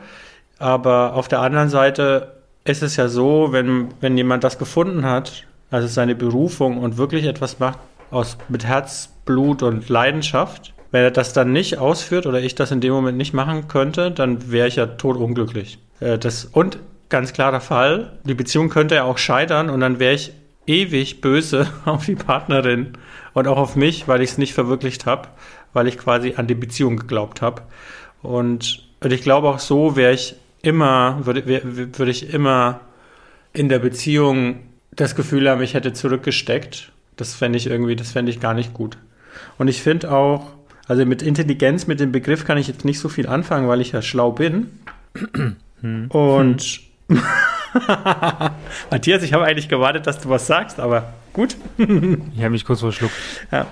Aber 0.60 1.13
auf 1.13 1.27
der 1.27 1.42
anderen 1.42 1.70
Seite 1.70 2.35
ist 2.65 2.84
es 2.84 2.95
ja 2.98 3.07
so, 3.07 3.50
wenn, 3.51 3.89
wenn 4.01 4.17
jemand 4.17 4.43
das 4.43 4.57
gefunden 4.57 5.05
hat, 5.05 5.45
also 5.72 5.88
seine 5.88 6.15
Berufung 6.15 6.79
und 6.79 6.98
wirklich 6.98 7.25
etwas 7.25 7.60
macht 7.60 7.79
aus, 8.12 8.38
mit 8.50 8.65
Herzblut 8.65 9.63
und 9.63 9.88
Leidenschaft, 9.88 10.74
wenn 10.91 11.03
er 11.03 11.12
das 11.12 11.34
dann 11.34 11.51
nicht 11.51 11.77
ausführt 11.77 12.25
oder 12.25 12.41
ich 12.41 12.55
das 12.55 12.72
in 12.72 12.81
dem 12.81 12.93
Moment 12.93 13.17
nicht 13.17 13.34
machen 13.34 13.67
könnte, 13.67 14.12
dann 14.12 14.51
wäre 14.51 14.67
ich 14.67 14.77
ja 14.77 14.88
totunglücklich. 14.88 15.77
Äh, 16.00 16.17
das, 16.17 16.45
und 16.45 16.79
ganz 17.10 17.34
klarer 17.34 17.62
Fall, 17.62 18.17
die 18.24 18.34
Beziehung 18.34 18.69
könnte 18.69 18.95
ja 18.95 19.03
auch 19.03 19.17
scheitern 19.17 19.69
und 19.69 19.79
dann 19.79 20.00
wäre 20.00 20.15
ich 20.15 20.31
ewig 20.65 21.22
böse 21.22 21.67
auf 21.86 22.05
die 22.05 22.15
Partnerin 22.15 22.93
und 23.34 23.48
auch 23.48 23.57
auf 23.57 23.75
mich, 23.75 24.07
weil 24.07 24.22
ich 24.22 24.31
es 24.31 24.38
nicht 24.38 24.53
verwirklicht 24.53 25.05
habe, 25.05 25.27
weil 25.74 25.88
ich 25.88 25.98
quasi 25.98 26.34
an 26.38 26.48
die 26.48 26.55
Beziehung 26.55 26.98
geglaubt 26.98 27.41
habe. 27.41 27.62
Und, 28.24 28.88
und 29.01 29.13
ich 29.13 29.22
glaube 29.22 29.50
auch 29.50 29.60
so 29.60 29.95
wäre 29.95 30.13
ich 30.13 30.36
immer, 30.65 31.25
würde, 31.25 31.45
würde 31.45 32.12
ich 32.12 32.34
immer 32.34 32.81
in 33.53 33.69
der 33.69 33.79
Beziehung 33.79 34.60
das 34.95 35.15
Gefühl 35.15 35.50
haben, 35.50 35.62
ich 35.62 35.74
hätte 35.74 35.93
zurückgesteckt. 35.93 36.91
Das 37.15 37.34
fände 37.34 37.57
ich 37.57 37.67
irgendwie, 37.67 37.95
das 37.95 38.12
fände 38.12 38.31
ich 38.31 38.39
gar 38.39 38.53
nicht 38.53 38.74
gut. 38.74 38.98
Und 39.57 39.67
ich 39.67 39.81
finde 39.81 40.12
auch, 40.12 40.51
also 40.88 41.05
mit 41.05 41.22
Intelligenz, 41.22 41.88
mit 41.88 42.00
dem 42.00 42.12
Begriff 42.12 42.45
kann 42.45 42.57
ich 42.57 42.67
jetzt 42.67 42.86
nicht 42.86 43.00
so 43.00 43.10
viel 43.10 43.27
anfangen, 43.27 43.67
weil 43.67 43.81
ich 43.81 43.91
ja 43.91 44.01
schlau 44.01 44.31
bin. 44.31 44.79
Hm. 45.81 46.07
Und 46.10 46.81
Matthias, 48.91 49.24
ich 49.24 49.34
habe 49.34 49.45
eigentlich 49.45 49.69
gewartet, 49.69 50.07
dass 50.07 50.19
du 50.19 50.29
was 50.29 50.48
sagst, 50.48 50.79
aber 50.79 51.13
gut. 51.34 51.55
ich 51.77 51.88
habe 51.88 52.50
mich 52.50 52.65
kurz 52.65 52.79
verschluckt. 52.79 53.13
Ja. 53.51 53.67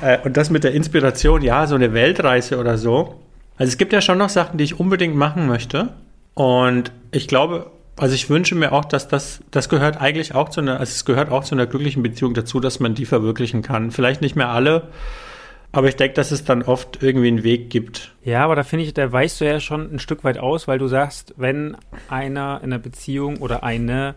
Äh, 0.00 0.18
und 0.24 0.36
das 0.36 0.50
mit 0.50 0.64
der 0.64 0.72
Inspiration, 0.72 1.42
ja, 1.42 1.66
so 1.66 1.74
eine 1.74 1.92
Weltreise 1.92 2.58
oder 2.58 2.78
so. 2.78 3.20
Also 3.60 3.72
es 3.72 3.76
gibt 3.76 3.92
ja 3.92 4.00
schon 4.00 4.16
noch 4.16 4.30
Sachen, 4.30 4.56
die 4.56 4.64
ich 4.64 4.80
unbedingt 4.80 5.14
machen 5.14 5.46
möchte. 5.46 5.92
Und 6.32 6.92
ich 7.10 7.28
glaube, 7.28 7.70
also 7.98 8.14
ich 8.14 8.30
wünsche 8.30 8.54
mir 8.54 8.72
auch, 8.72 8.86
dass 8.86 9.06
das, 9.06 9.42
das 9.50 9.68
gehört 9.68 10.00
eigentlich 10.00 10.34
auch 10.34 10.48
zu 10.48 10.62
einer, 10.62 10.80
also 10.80 10.90
es 10.90 11.04
gehört 11.04 11.30
auch 11.30 11.44
zu 11.44 11.54
einer 11.54 11.66
glücklichen 11.66 12.02
Beziehung 12.02 12.32
dazu, 12.32 12.58
dass 12.58 12.80
man 12.80 12.94
die 12.94 13.04
verwirklichen 13.04 13.60
kann. 13.60 13.90
Vielleicht 13.90 14.22
nicht 14.22 14.34
mehr 14.34 14.48
alle, 14.48 14.88
aber 15.72 15.88
ich 15.88 15.96
denke, 15.96 16.14
dass 16.14 16.30
es 16.30 16.42
dann 16.42 16.62
oft 16.62 17.02
irgendwie 17.02 17.28
einen 17.28 17.42
Weg 17.42 17.68
gibt. 17.68 18.14
Ja, 18.24 18.44
aber 18.44 18.56
da 18.56 18.62
finde 18.62 18.86
ich, 18.86 18.94
da 18.94 19.12
weißt 19.12 19.42
du 19.42 19.44
ja 19.44 19.60
schon 19.60 19.92
ein 19.92 19.98
Stück 19.98 20.24
weit 20.24 20.38
aus, 20.38 20.66
weil 20.66 20.78
du 20.78 20.88
sagst, 20.88 21.34
wenn 21.36 21.76
einer 22.08 22.60
in 22.64 22.72
einer 22.72 22.78
Beziehung 22.78 23.36
oder 23.40 23.62
eine 23.62 24.14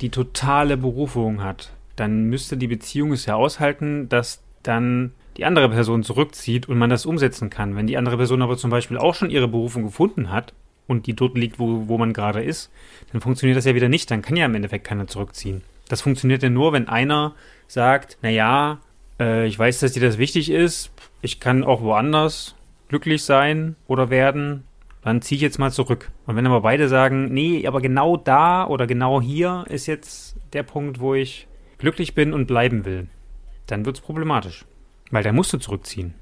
die 0.00 0.08
totale 0.08 0.78
Berufung 0.78 1.44
hat, 1.44 1.72
dann 1.96 2.24
müsste 2.24 2.56
die 2.56 2.68
Beziehung 2.68 3.12
es 3.12 3.26
ja 3.26 3.34
aushalten, 3.34 4.08
dass 4.08 4.40
dann 4.62 5.12
die 5.36 5.44
andere 5.44 5.68
Person 5.68 6.02
zurückzieht 6.02 6.68
und 6.68 6.78
man 6.78 6.90
das 6.90 7.06
umsetzen 7.06 7.50
kann. 7.50 7.76
Wenn 7.76 7.86
die 7.86 7.96
andere 7.96 8.16
Person 8.16 8.42
aber 8.42 8.56
zum 8.56 8.70
Beispiel 8.70 8.98
auch 8.98 9.14
schon 9.14 9.30
ihre 9.30 9.48
Berufung 9.48 9.84
gefunden 9.84 10.30
hat, 10.30 10.52
und 10.86 11.06
die 11.06 11.14
dort 11.14 11.36
liegt, 11.36 11.58
wo, 11.58 11.88
wo 11.88 11.98
man 11.98 12.12
gerade 12.12 12.42
ist, 12.42 12.70
dann 13.12 13.20
funktioniert 13.20 13.56
das 13.56 13.64
ja 13.64 13.74
wieder 13.74 13.88
nicht. 13.88 14.10
Dann 14.10 14.22
kann 14.22 14.36
ja 14.36 14.46
im 14.46 14.54
Endeffekt 14.54 14.86
keiner 14.86 15.06
zurückziehen. 15.06 15.62
Das 15.88 16.00
funktioniert 16.00 16.42
ja 16.42 16.50
nur, 16.50 16.72
wenn 16.72 16.88
einer 16.88 17.34
sagt, 17.66 18.18
naja, 18.22 18.78
äh, 19.18 19.46
ich 19.46 19.58
weiß, 19.58 19.80
dass 19.80 19.92
dir 19.92 20.02
das 20.02 20.18
wichtig 20.18 20.50
ist, 20.50 20.90
ich 21.20 21.40
kann 21.40 21.64
auch 21.64 21.82
woanders 21.82 22.54
glücklich 22.88 23.24
sein 23.24 23.76
oder 23.86 24.10
werden, 24.10 24.64
dann 25.02 25.22
ziehe 25.22 25.36
ich 25.36 25.42
jetzt 25.42 25.58
mal 25.58 25.72
zurück. 25.72 26.10
Und 26.26 26.36
wenn 26.36 26.46
aber 26.46 26.60
beide 26.60 26.88
sagen, 26.88 27.32
nee, 27.32 27.66
aber 27.66 27.80
genau 27.80 28.16
da 28.16 28.66
oder 28.66 28.86
genau 28.86 29.20
hier 29.20 29.64
ist 29.68 29.86
jetzt 29.86 30.36
der 30.52 30.62
Punkt, 30.62 31.00
wo 31.00 31.14
ich 31.14 31.48
glücklich 31.78 32.14
bin 32.14 32.32
und 32.32 32.46
bleiben 32.46 32.84
will, 32.84 33.08
dann 33.66 33.84
wird 33.84 33.96
es 33.96 34.02
problematisch. 34.02 34.64
Weil 35.12 35.22
der 35.22 35.32
musste 35.32 35.60
zurückziehen. 35.60 36.14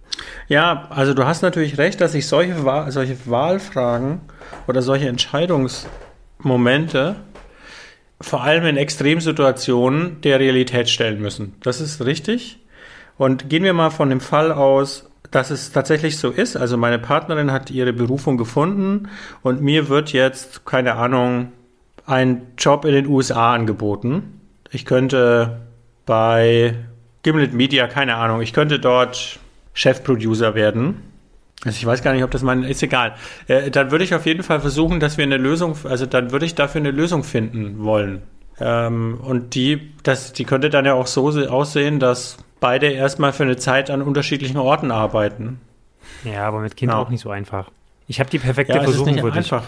Ja, 0.49 0.88
also 0.90 1.14
du 1.14 1.25
hast 1.25 1.40
natürlich 1.42 1.78
recht, 1.78 2.02
dass 2.02 2.12
sich 2.12 2.26
solche, 2.26 2.56
solche 2.88 3.16
Wahlfragen 3.26 4.20
oder 4.66 4.82
solche 4.82 5.09
Entscheidungsmomente 5.09 7.16
vor 8.20 8.42
allem 8.42 8.66
in 8.66 8.76
Extremsituationen 8.76 10.20
der 10.20 10.40
Realität 10.40 10.90
stellen 10.90 11.23
müssen. 11.23 11.54
Das 11.62 11.80
ist 11.80 12.04
richtig. 12.04 12.59
Und 13.16 13.49
gehen 13.49 13.64
wir 13.64 13.73
mal 13.73 13.88
von 13.90 14.11
dem 14.11 14.20
Fall 14.20 14.52
aus, 14.52 15.09
dass 15.30 15.50
es 15.50 15.73
tatsächlich 15.73 16.18
so 16.18 16.30
ist. 16.30 16.56
Also 16.56 16.76
meine 16.76 16.99
Partnerin 16.99 17.52
hat 17.52 17.70
ihre 17.70 17.92
Berufung 17.92 18.37
gefunden 18.37 19.09
und 19.42 19.62
mir 19.62 19.88
wird 19.88 20.12
jetzt, 20.12 20.66
keine 20.66 20.97
Ahnung, 20.97 21.52
ein 22.06 22.42
Job 22.59 22.85
in 22.85 22.92
den 22.92 23.06
USA 23.06 23.54
angeboten. 23.54 24.40
Ich 24.70 24.85
könnte 24.85 25.61
bei 26.06 26.75
Gimlet 27.23 27.53
Media, 27.53 27.87
keine 27.87 28.17
Ahnung, 28.17 28.41
ich 28.41 28.53
könnte 28.53 28.79
dort 28.79 29.39
Chefproducer 29.75 30.55
werden. 30.55 31.03
Also 31.65 31.77
ich 31.77 31.85
weiß 31.85 32.03
gar 32.03 32.15
nicht, 32.15 32.25
ob 32.25 32.31
das 32.31 32.43
mein, 32.43 32.62
ist 32.62 32.83
egal. 32.83 33.15
Äh, 33.47 33.71
dann 33.71 33.91
würde 33.91 34.05
ich 34.05 34.15
auf 34.15 34.25
jeden 34.25 34.43
Fall 34.43 34.61
versuchen, 34.61 34.99
dass 34.99 35.19
wir 35.19 35.25
eine 35.25 35.37
Lösung, 35.37 35.77
also 35.85 36.07
dann 36.07 36.33
würde 36.33 36.47
ich 36.47 36.55
dafür 36.55 36.81
eine 36.81 36.91
Lösung 36.91 37.23
finden 37.23 37.85
wollen. 37.85 38.23
Ähm, 38.59 39.21
und 39.23 39.55
die, 39.55 39.93
das, 40.03 40.33
die 40.33 40.45
könnte 40.45 40.71
dann 40.71 40.87
ja 40.87 40.95
auch 40.95 41.07
so 41.07 41.29
aussehen, 41.29 42.00
dass 42.00 42.39
beide 42.61 42.89
erstmal 42.89 43.33
für 43.33 43.43
eine 43.43 43.57
Zeit 43.57 43.91
an 43.91 44.00
unterschiedlichen 44.00 44.57
Orten 44.57 44.91
arbeiten. 44.91 45.61
Ja, 46.25 46.47
aber 46.47 46.61
mit 46.61 46.77
Kind 46.77 46.93
ja. 46.93 46.99
auch 46.99 47.11
nicht 47.11 47.21
so 47.21 47.31
einfach. 47.31 47.71
Ich 48.07 48.21
habe 48.21 48.31
die 48.31 48.39
perfekte 48.39 48.75
ja, 48.75 48.83
Versuchung 48.83 49.19
für 49.19 49.31
dich. 49.31 49.53
Einfach. 49.53 49.65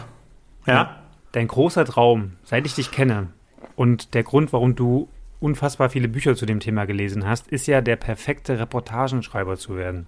Ja. 0.66 0.97
Dein 1.32 1.49
großer 1.49 1.85
Traum, 1.85 2.32
seit 2.44 2.66
ich 2.66 2.75
dich 2.75 2.90
kenne 2.90 3.28
und 3.76 4.14
der 4.14 4.23
Grund, 4.23 4.52
warum 4.52 4.75
du 4.75 5.09
unfassbar 5.42 5.90
viele 5.90 6.08
Bücher 6.08 6.34
zu 6.34 6.46
dem 6.46 6.61
Thema 6.61 6.84
gelesen 6.84 7.26
hast, 7.26 7.49
ist 7.49 7.66
ja 7.66 7.80
der 7.80 7.96
perfekte 7.96 8.58
Reportagenschreiber 8.58 9.56
zu 9.56 9.76
werden. 9.76 10.06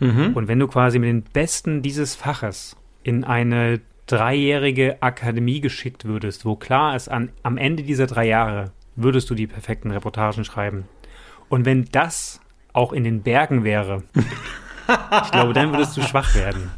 Mhm. 0.00 0.32
Und 0.34 0.48
wenn 0.48 0.58
du 0.58 0.66
quasi 0.66 0.98
mit 0.98 1.08
den 1.08 1.22
Besten 1.22 1.82
dieses 1.82 2.14
Faches 2.14 2.76
in 3.02 3.24
eine 3.24 3.80
dreijährige 4.06 5.02
Akademie 5.02 5.60
geschickt 5.60 6.04
würdest, 6.04 6.44
wo 6.44 6.56
klar 6.56 6.96
ist, 6.96 7.08
an, 7.08 7.30
am 7.42 7.56
Ende 7.56 7.82
dieser 7.82 8.06
drei 8.06 8.26
Jahre 8.26 8.72
würdest 8.96 9.30
du 9.30 9.34
die 9.34 9.46
perfekten 9.46 9.90
Reportagen 9.90 10.44
schreiben. 10.44 10.84
Und 11.48 11.64
wenn 11.64 11.86
das 11.86 12.40
auch 12.72 12.92
in 12.92 13.04
den 13.04 13.22
Bergen 13.22 13.64
wäre, 13.64 14.02
ich 14.14 15.30
glaube, 15.30 15.52
dann 15.52 15.72
würdest 15.72 15.96
du 15.96 16.02
schwach 16.02 16.34
werden. 16.34 16.70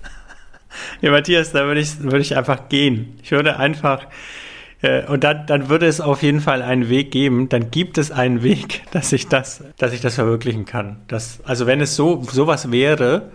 Ja, 1.00 1.10
Matthias, 1.10 1.52
da 1.52 1.64
würde 1.64 1.80
ich, 1.80 2.02
würde 2.02 2.20
ich 2.20 2.36
einfach 2.36 2.68
gehen. 2.68 3.18
Ich 3.22 3.30
würde 3.30 3.58
einfach, 3.58 4.06
und 5.08 5.24
dann, 5.24 5.46
dann 5.46 5.68
würde 5.68 5.86
es 5.86 6.00
auf 6.00 6.22
jeden 6.22 6.40
Fall 6.40 6.62
einen 6.62 6.88
Weg 6.88 7.10
geben. 7.10 7.48
Dann 7.48 7.70
gibt 7.70 7.98
es 7.98 8.10
einen 8.10 8.42
Weg, 8.42 8.82
dass 8.92 9.12
ich 9.12 9.28
das, 9.28 9.64
dass 9.78 9.92
ich 9.92 10.00
das 10.00 10.16
verwirklichen 10.16 10.64
kann. 10.64 10.98
Das, 11.08 11.40
also 11.44 11.66
wenn 11.66 11.80
es 11.80 11.96
so 11.96 12.22
sowas 12.22 12.70
wäre, 12.70 13.30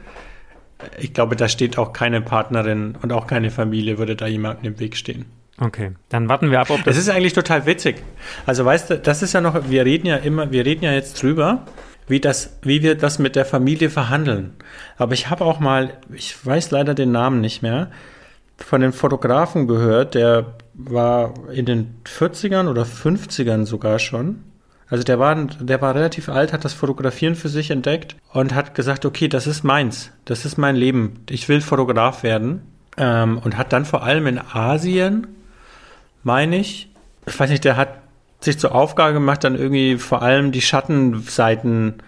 ich 1.00 1.14
glaube, 1.14 1.36
da 1.36 1.48
steht 1.48 1.78
auch 1.78 1.94
keine 1.94 2.22
Partnerin 2.22 2.96
und 3.02 3.12
auch 3.12 3.28
keine 3.28 3.52
Familie 3.52 3.98
würde 3.98 4.16
da 4.16 4.28
jemandem 4.28 4.74
im 4.74 4.80
Weg 4.80 4.96
stehen. 4.98 5.26
Okay, 5.60 5.92
dann 6.10 6.28
warten 6.28 6.50
wir 6.50 6.60
ab, 6.60 6.70
ob 6.70 6.78
das. 6.78 6.96
Das 6.96 6.98
ist 6.98 7.10
eigentlich 7.10 7.34
total 7.34 7.66
witzig. 7.66 8.02
Also 8.46 8.66
weißt 8.66 8.90
du, 8.90 8.98
das 8.98 9.22
ist 9.22 9.34
ja 9.34 9.42
noch, 9.42 9.70
wir 9.70 9.86
reden 9.86 10.08
ja 10.08 10.16
immer, 10.16 10.52
wir 10.52 10.66
reden 10.66 10.84
ja 10.84 10.92
jetzt 10.92 11.22
drüber, 11.22 11.66
wie 12.08 12.20
das, 12.20 12.58
wie 12.64 12.82
wir 12.82 12.96
das 12.96 13.20
mit 13.20 13.36
der 13.36 13.46
Familie 13.46 13.90
verhandeln. 13.90 14.54
Aber 14.98 15.14
ich 15.14 15.30
habe 15.30 15.46
auch 15.46 15.60
mal, 15.60 15.94
ich 16.14 16.44
weiß 16.44 16.72
leider 16.72 16.96
den 16.96 17.12
Namen 17.12 17.42
nicht 17.42 17.62
mehr, 17.62 17.92
von 18.58 18.82
dem 18.82 18.94
Fotografen 18.94 19.68
gehört, 19.68 20.16
der 20.16 20.54
war 20.90 21.34
in 21.52 21.66
den 21.66 21.96
40ern 22.06 22.70
oder 22.70 22.84
50ern 22.84 23.66
sogar 23.66 24.00
schon. 24.00 24.44
Also 24.90 25.04
der 25.04 25.20
war, 25.20 25.36
der 25.36 25.82
war 25.82 25.96
relativ 25.96 26.28
alt, 26.28 26.52
hat 26.52 26.66
das 26.66 26.74
Fotografieren 26.74 27.36
für 27.36 27.48
sich 27.48 27.72
entdeckt 27.72 28.18
und 28.34 28.54
hat 28.54 28.76
gesagt, 28.76 29.06
okay, 29.06 29.30
das 29.30 29.48
ist 29.48 29.64
meins, 29.64 30.12
das 30.26 30.44
ist 30.44 30.58
mein 30.58 30.76
Leben, 30.76 31.24
ich 31.30 31.48
will 31.48 31.62
Fotograf 31.62 32.24
werden. 32.24 32.62
Ähm, 32.98 33.38
und 33.38 33.58
hat 33.58 33.72
dann 33.72 33.86
vor 33.86 34.04
allem 34.04 34.28
in 34.28 34.38
Asien, 34.38 35.28
meine 36.24 36.58
ich, 36.58 36.90
ich 37.26 37.40
weiß 37.40 37.50
nicht, 37.50 37.64
der 37.64 37.78
hat 37.78 38.00
sich 38.42 38.60
zur 38.60 38.76
Aufgabe 38.76 39.14
gemacht, 39.14 39.46
dann 39.46 39.56
irgendwie 39.56 39.98
vor 39.98 40.22
allem 40.22 40.52
die 40.52 40.62
Schattenseiten 40.62 42.04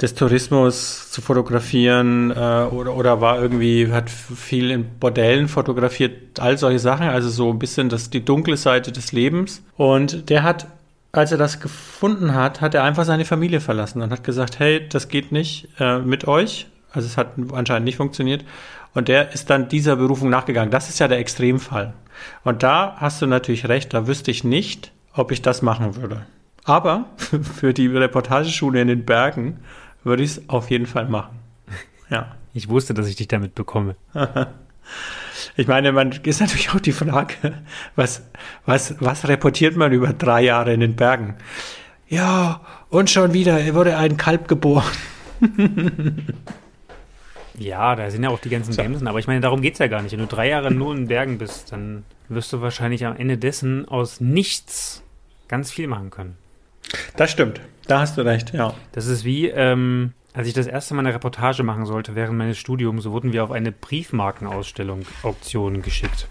des 0.00 0.14
Tourismus 0.14 1.10
zu 1.10 1.20
fotografieren 1.20 2.30
äh, 2.30 2.34
oder, 2.34 2.96
oder 2.96 3.20
war 3.20 3.40
irgendwie, 3.40 3.92
hat 3.92 4.08
viel 4.08 4.70
in 4.70 4.98
Bordellen 4.98 5.48
fotografiert, 5.48 6.40
all 6.40 6.56
solche 6.56 6.78
Sachen, 6.78 7.06
also 7.06 7.28
so 7.28 7.50
ein 7.50 7.58
bisschen 7.58 7.88
das, 7.90 8.08
die 8.08 8.24
dunkle 8.24 8.56
Seite 8.56 8.92
des 8.92 9.12
Lebens. 9.12 9.62
Und 9.76 10.30
der 10.30 10.42
hat, 10.42 10.66
als 11.12 11.32
er 11.32 11.38
das 11.38 11.60
gefunden 11.60 12.34
hat, 12.34 12.60
hat 12.62 12.74
er 12.74 12.84
einfach 12.84 13.04
seine 13.04 13.26
Familie 13.26 13.60
verlassen 13.60 14.00
und 14.00 14.10
hat 14.10 14.24
gesagt, 14.24 14.58
hey, 14.58 14.88
das 14.88 15.08
geht 15.08 15.32
nicht 15.32 15.68
äh, 15.78 15.98
mit 15.98 16.26
euch. 16.26 16.66
Also 16.92 17.06
es 17.06 17.16
hat 17.16 17.34
anscheinend 17.52 17.84
nicht 17.84 17.96
funktioniert. 17.96 18.44
Und 18.94 19.08
der 19.08 19.32
ist 19.32 19.50
dann 19.50 19.68
dieser 19.68 19.96
Berufung 19.96 20.30
nachgegangen. 20.30 20.70
Das 20.70 20.88
ist 20.88 20.98
ja 20.98 21.08
der 21.08 21.18
Extremfall. 21.18 21.92
Und 22.42 22.62
da 22.62 22.96
hast 22.96 23.22
du 23.22 23.26
natürlich 23.26 23.68
recht, 23.68 23.92
da 23.94 24.06
wüsste 24.06 24.30
ich 24.30 24.44
nicht, 24.44 24.92
ob 25.12 25.30
ich 25.30 25.42
das 25.42 25.62
machen 25.62 25.96
würde. 25.96 26.26
Aber 26.64 27.06
für 27.56 27.74
die 27.74 27.86
Reportageschule 27.86 28.80
in 28.80 28.88
den 28.88 29.04
Bergen 29.04 29.60
würde 30.04 30.22
ich 30.22 30.30
es 30.30 30.48
auf 30.48 30.70
jeden 30.70 30.86
Fall 30.86 31.08
machen. 31.08 31.38
Ja. 32.10 32.36
Ich 32.52 32.68
wusste, 32.68 32.94
dass 32.94 33.06
ich 33.06 33.14
dich 33.14 33.28
damit 33.28 33.54
bekomme. 33.54 33.94
ich 35.56 35.68
meine, 35.68 35.92
man 35.92 36.10
ist 36.10 36.40
natürlich 36.40 36.70
auch 36.74 36.80
die 36.80 36.90
Frage, 36.90 37.62
was, 37.94 38.24
was, 38.66 38.96
was 38.98 39.28
reportiert 39.28 39.76
man 39.76 39.92
über 39.92 40.12
drei 40.12 40.42
Jahre 40.42 40.72
in 40.72 40.80
den 40.80 40.96
Bergen? 40.96 41.36
Ja, 42.08 42.60
und 42.88 43.08
schon 43.08 43.34
wieder 43.34 43.72
wurde 43.72 43.96
ein 43.96 44.16
Kalb 44.16 44.48
geboren. 44.48 44.90
ja, 47.56 47.94
da 47.94 48.10
sind 48.10 48.24
ja 48.24 48.30
auch 48.30 48.40
die 48.40 48.48
ganzen 48.48 48.72
so. 48.72 48.82
Bremsen, 48.82 49.06
aber 49.06 49.20
ich 49.20 49.28
meine, 49.28 49.40
darum 49.40 49.62
geht 49.62 49.74
es 49.74 49.78
ja 49.78 49.86
gar 49.86 50.02
nicht. 50.02 50.10
Wenn 50.10 50.18
du 50.18 50.26
drei 50.26 50.48
Jahre 50.48 50.72
nur 50.72 50.90
in 50.92 51.02
den 51.02 51.08
Bergen 51.08 51.38
bist, 51.38 51.70
dann 51.70 52.04
wirst 52.28 52.52
du 52.52 52.60
wahrscheinlich 52.60 53.06
am 53.06 53.16
Ende 53.16 53.38
dessen 53.38 53.86
aus 53.86 54.20
nichts 54.20 55.04
ganz 55.46 55.70
viel 55.70 55.86
machen 55.86 56.10
können. 56.10 56.36
Das 57.16 57.30
stimmt. 57.30 57.60
Da 57.90 57.98
hast 57.98 58.16
du 58.16 58.24
recht, 58.24 58.54
ja. 58.54 58.72
Das 58.92 59.08
ist 59.08 59.24
wie, 59.24 59.48
ähm, 59.48 60.12
als 60.32 60.46
ich 60.46 60.54
das 60.54 60.68
erste 60.68 60.94
Mal 60.94 61.00
eine 61.00 61.12
Reportage 61.12 61.64
machen 61.64 61.86
sollte 61.86 62.14
während 62.14 62.38
meines 62.38 62.56
Studiums, 62.56 63.02
so 63.02 63.10
wurden 63.10 63.32
wir 63.32 63.42
auf 63.42 63.50
eine 63.50 63.72
Briefmarkenausstellung, 63.72 65.00
Auktion 65.24 65.82
geschickt. 65.82 66.28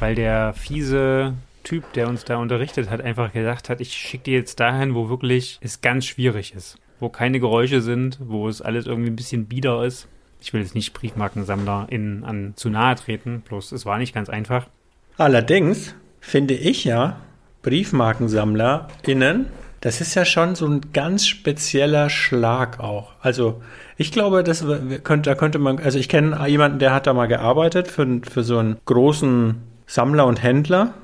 Weil 0.00 0.14
der 0.14 0.52
fiese 0.52 1.32
Typ, 1.62 1.90
der 1.94 2.10
uns 2.10 2.26
da 2.26 2.36
unterrichtet 2.36 2.90
hat, 2.90 3.00
einfach 3.00 3.32
gesagt 3.32 3.70
hat, 3.70 3.80
ich 3.80 3.94
schicke 3.94 4.24
dir 4.24 4.34
jetzt 4.34 4.60
dahin, 4.60 4.94
wo 4.94 5.08
wirklich 5.08 5.58
es 5.62 5.80
ganz 5.80 6.04
schwierig 6.04 6.52
ist. 6.54 6.76
Wo 7.00 7.08
keine 7.08 7.40
Geräusche 7.40 7.80
sind, 7.80 8.18
wo 8.20 8.46
es 8.46 8.60
alles 8.60 8.84
irgendwie 8.84 9.08
ein 9.08 9.16
bisschen 9.16 9.46
bieder 9.46 9.86
ist. 9.86 10.06
Ich 10.38 10.52
will 10.52 10.60
jetzt 10.60 10.74
nicht 10.74 10.92
Briefmarkensammler 10.92 11.86
in, 11.88 12.24
an 12.24 12.52
zu 12.56 12.68
nahe 12.68 12.96
treten, 12.96 13.40
bloß 13.40 13.72
es 13.72 13.86
war 13.86 13.96
nicht 13.96 14.14
ganz 14.14 14.28
einfach. 14.28 14.66
Allerdings 15.16 15.94
finde 16.20 16.52
ich 16.52 16.84
ja 16.84 17.22
BriefmarkensammlerInnen, 17.62 19.46
das 19.84 20.00
ist 20.00 20.14
ja 20.14 20.24
schon 20.24 20.54
so 20.54 20.66
ein 20.66 20.80
ganz 20.94 21.26
spezieller 21.26 22.08
Schlag 22.08 22.80
auch. 22.80 23.12
Also 23.20 23.60
ich 23.98 24.12
glaube, 24.12 24.42
das 24.42 24.64
könnte, 25.02 25.28
da 25.28 25.34
könnte 25.34 25.58
man, 25.58 25.78
also 25.78 25.98
ich 25.98 26.08
kenne 26.08 26.48
jemanden, 26.48 26.78
der 26.78 26.94
hat 26.94 27.06
da 27.06 27.12
mal 27.12 27.26
gearbeitet 27.26 27.88
für, 27.88 28.22
für 28.22 28.42
so 28.42 28.56
einen 28.56 28.78
großen 28.86 29.56
Sammler 29.86 30.24
und 30.24 30.42
Händler. 30.42 30.94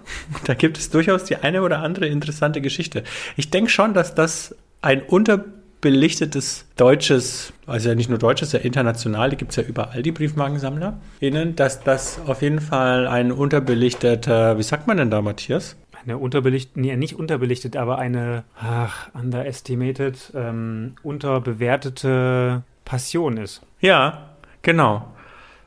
Da 0.44 0.54
gibt 0.54 0.78
es 0.78 0.88
durchaus 0.88 1.24
die 1.24 1.36
eine 1.36 1.60
oder 1.60 1.80
andere 1.80 2.06
interessante 2.06 2.62
Geschichte. 2.62 3.04
Ich 3.36 3.50
denke 3.50 3.68
schon, 3.68 3.92
dass 3.92 4.14
das 4.14 4.56
ein 4.80 5.02
unterbelichtetes 5.02 6.64
deutsches, 6.76 7.52
also 7.66 7.90
ja 7.90 7.94
nicht 7.94 8.08
nur 8.08 8.18
deutsches, 8.18 8.52
ja 8.52 8.60
international, 8.60 9.36
gibt 9.36 9.50
es 9.50 9.56
ja 9.56 9.62
überall, 9.62 10.02
die 10.02 10.12
BriefmarkensammlerInnen, 10.12 11.54
dass 11.54 11.84
das 11.84 12.18
auf 12.26 12.40
jeden 12.40 12.60
Fall 12.60 13.06
ein 13.06 13.30
unterbelichteter, 13.30 14.56
wie 14.56 14.62
sagt 14.62 14.86
man 14.86 14.96
denn 14.96 15.10
da, 15.10 15.20
Matthias? 15.20 15.76
Eine 16.02 16.18
unterbelichtet, 16.18 16.76
nee, 16.76 16.94
nicht 16.96 17.14
unterbelichtet, 17.16 17.76
aber 17.76 17.98
eine, 17.98 18.44
ach, 18.58 19.08
underestimated, 19.14 20.32
ähm, 20.34 20.94
unterbewertete 21.02 22.62
Passion 22.84 23.36
ist. 23.36 23.62
Ja, 23.80 24.30
genau. 24.62 25.06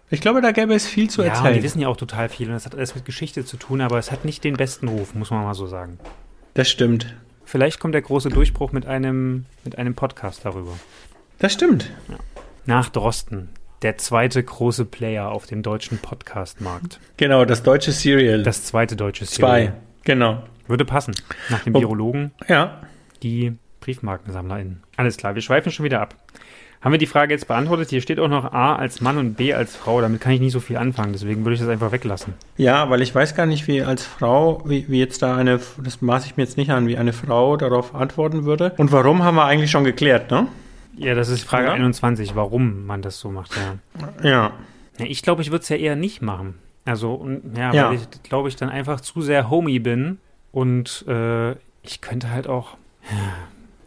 Ich 0.09 0.21
glaube, 0.21 0.41
da 0.41 0.51
gäbe 0.51 0.73
es 0.73 0.85
viel 0.85 1.09
zu 1.09 1.21
ja, 1.21 1.29
erzählen. 1.29 1.47
Und 1.47 1.53
die 1.55 1.63
wissen 1.63 1.79
ja 1.79 1.87
auch 1.87 1.97
total 1.97 2.29
viel 2.29 2.47
und 2.47 2.53
das 2.53 2.65
hat 2.65 2.75
alles 2.75 2.93
mit 2.93 3.05
Geschichte 3.05 3.45
zu 3.45 3.57
tun, 3.57 3.81
aber 3.81 3.97
es 3.97 4.11
hat 4.11 4.25
nicht 4.25 4.43
den 4.43 4.57
besten 4.57 4.87
Ruf, 4.87 5.15
muss 5.15 5.31
man 5.31 5.43
mal 5.43 5.55
so 5.55 5.65
sagen. 5.65 5.97
Das 6.53 6.69
stimmt. 6.69 7.15
Vielleicht 7.45 7.79
kommt 7.79 7.93
der 7.93 8.01
große 8.01 8.29
Durchbruch 8.29 8.71
mit 8.71 8.85
einem, 8.85 9.45
mit 9.63 9.77
einem 9.77 9.95
Podcast 9.95 10.45
darüber. 10.45 10.73
Das 11.39 11.53
stimmt. 11.53 11.89
Ja. 12.09 12.17
Nach 12.65 12.89
Drosten, 12.89 13.49
der 13.81 13.97
zweite 13.97 14.41
große 14.43 14.85
Player 14.85 15.29
auf 15.29 15.45
dem 15.45 15.63
deutschen 15.63 15.97
Podcast-Markt. 15.97 16.99
Genau, 17.17 17.43
das 17.45 17.63
deutsche 17.63 17.91
Serial. 17.91 18.43
Das 18.43 18.63
zweite 18.65 18.95
deutsche 18.95 19.25
Serial. 19.25 19.65
Zwei. 19.67 19.73
Genau. 20.03 20.43
Würde 20.67 20.85
passen. 20.85 21.13
Nach 21.49 21.63
dem 21.63 21.73
Virologen. 21.73 22.31
Ja. 22.47 22.81
Die 23.21 23.53
BriefmarkensammlerInnen. 23.81 24.83
Alles 24.97 25.17
klar, 25.17 25.35
wir 25.35 25.41
schweifen 25.41 25.71
schon 25.71 25.85
wieder 25.85 26.01
ab. 26.01 26.15
Haben 26.83 26.91
wir 26.91 26.99
die 26.99 27.07
Frage 27.07 27.33
jetzt 27.33 27.47
beantwortet? 27.47 27.91
Hier 27.91 28.01
steht 28.01 28.19
auch 28.19 28.27
noch 28.27 28.51
A 28.51 28.75
als 28.75 28.99
Mann 28.99 29.17
und 29.17 29.35
B 29.35 29.53
als 29.53 29.73
Frau. 29.73 30.01
Damit 30.01 30.19
kann 30.19 30.33
ich 30.33 30.41
nicht 30.41 30.51
so 30.51 30.59
viel 30.59 30.75
anfangen, 30.75 31.13
deswegen 31.13 31.45
würde 31.45 31.53
ich 31.53 31.61
das 31.61 31.69
einfach 31.69 31.93
weglassen. 31.93 32.33
Ja, 32.57 32.89
weil 32.89 33.01
ich 33.01 33.15
weiß 33.15 33.35
gar 33.35 33.45
nicht, 33.45 33.69
wie 33.69 33.81
als 33.81 34.05
Frau, 34.05 34.61
wie, 34.65 34.89
wie 34.89 34.99
jetzt 34.99 35.21
da 35.21 35.37
eine, 35.37 35.61
das 35.81 36.01
maße 36.01 36.27
ich 36.27 36.35
mir 36.35 36.43
jetzt 36.43 36.57
nicht 36.57 36.71
an, 36.71 36.87
wie 36.87 36.97
eine 36.97 37.13
Frau 37.13 37.55
darauf 37.55 37.95
antworten 37.95 38.43
würde. 38.43 38.73
Und 38.75 38.91
warum 38.91 39.23
haben 39.23 39.35
wir 39.35 39.45
eigentlich 39.45 39.71
schon 39.71 39.85
geklärt, 39.85 40.29
ne? 40.29 40.47
Ja, 40.97 41.15
das 41.15 41.29
ist 41.29 41.43
Frage 41.43 41.67
ja. 41.67 41.73
21, 41.73 42.35
warum 42.35 42.85
man 42.85 43.01
das 43.01 43.17
so 43.17 43.31
macht, 43.31 43.55
ja. 43.55 44.29
Ja. 44.29 44.51
ja 44.99 45.05
ich 45.05 45.21
glaube, 45.21 45.41
ich 45.41 45.51
würde 45.51 45.63
es 45.63 45.69
ja 45.69 45.77
eher 45.77 45.95
nicht 45.95 46.21
machen. 46.21 46.55
Also, 46.85 47.25
ja, 47.55 47.73
ja. 47.73 47.89
weil 47.89 47.95
ich, 47.95 48.23
glaube 48.23 48.49
ich, 48.49 48.55
dann 48.55 48.69
einfach 48.69 48.99
zu 49.01 49.21
sehr 49.21 49.49
homey 49.49 49.79
bin 49.79 50.17
und 50.51 51.05
äh, 51.07 51.51
ich 51.81 52.01
könnte 52.01 52.29
halt 52.29 52.47
auch, 52.47 52.77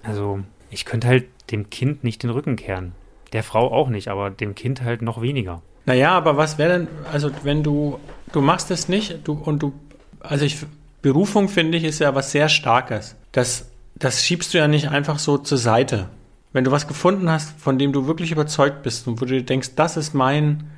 also, 0.03 0.41
ich 0.71 0.85
könnte 0.85 1.09
halt 1.09 1.26
dem 1.50 1.71
Kind 1.71 2.05
nicht 2.05 2.23
den 2.23 2.31
Rücken 2.31 2.57
kehren. 2.57 2.93
Der 3.33 3.43
Frau 3.43 3.73
auch 3.73 3.88
nicht, 3.88 4.09
aber 4.09 4.31
dem 4.31 4.55
Kind 4.55 4.83
halt 4.83 5.02
noch 5.02 5.21
weniger. 5.21 5.63
Naja, 5.85 6.13
aber 6.13 6.37
was 6.37 6.59
wäre 6.59 6.78
denn, 6.78 6.89
also, 7.13 7.30
wenn 7.43 7.63
du, 7.63 8.00
du 8.32 8.41
machst 8.41 8.71
es 8.71 8.89
nicht, 8.89 9.21
du, 9.25 9.35
und 9.35 9.63
du, 9.63 9.73
also 10.21 10.45
ich, 10.45 10.65
Berufung 11.02 11.49
finde 11.49 11.78
ich 11.78 11.85
ist 11.85 12.00
ja 12.00 12.15
was 12.15 12.32
sehr 12.32 12.49
Starkes. 12.49 13.15
Das, 13.30 13.71
das 13.95 14.25
schiebst 14.25 14.52
du 14.54 14.59
ja 14.59 14.67
nicht 14.67 14.91
einfach 14.91 15.19
so 15.19 15.39
zur 15.39 15.59
Seite. 15.59 16.09
Wenn 16.52 16.65
du 16.65 16.71
was 16.71 16.89
gefunden 16.89 17.30
hast, 17.30 17.61
von 17.61 17.78
dem 17.78 17.93
du 17.93 18.06
wirklich 18.06 18.32
überzeugt 18.32 18.82
bist 18.82 19.06
und 19.06 19.21
wo 19.21 19.25
du 19.25 19.35
dir 19.35 19.45
denkst, 19.45 19.76
das 19.76 19.97
ist 19.97 20.15
mein, 20.15 20.71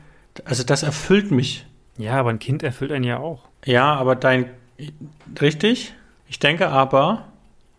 also 0.44 0.64
das 0.64 0.82
erfüllt 0.82 1.30
mich, 1.30 1.64
ja, 1.98 2.12
aber 2.12 2.30
ein 2.30 2.38
Kind 2.38 2.62
erfüllt 2.62 2.92
einen 2.92 3.04
ja 3.04 3.18
auch. 3.18 3.42
Ja, 3.64 3.94
aber 3.94 4.16
dein. 4.16 4.46
Richtig? 5.40 5.94
Ich 6.28 6.38
denke 6.38 6.68
aber. 6.68 7.24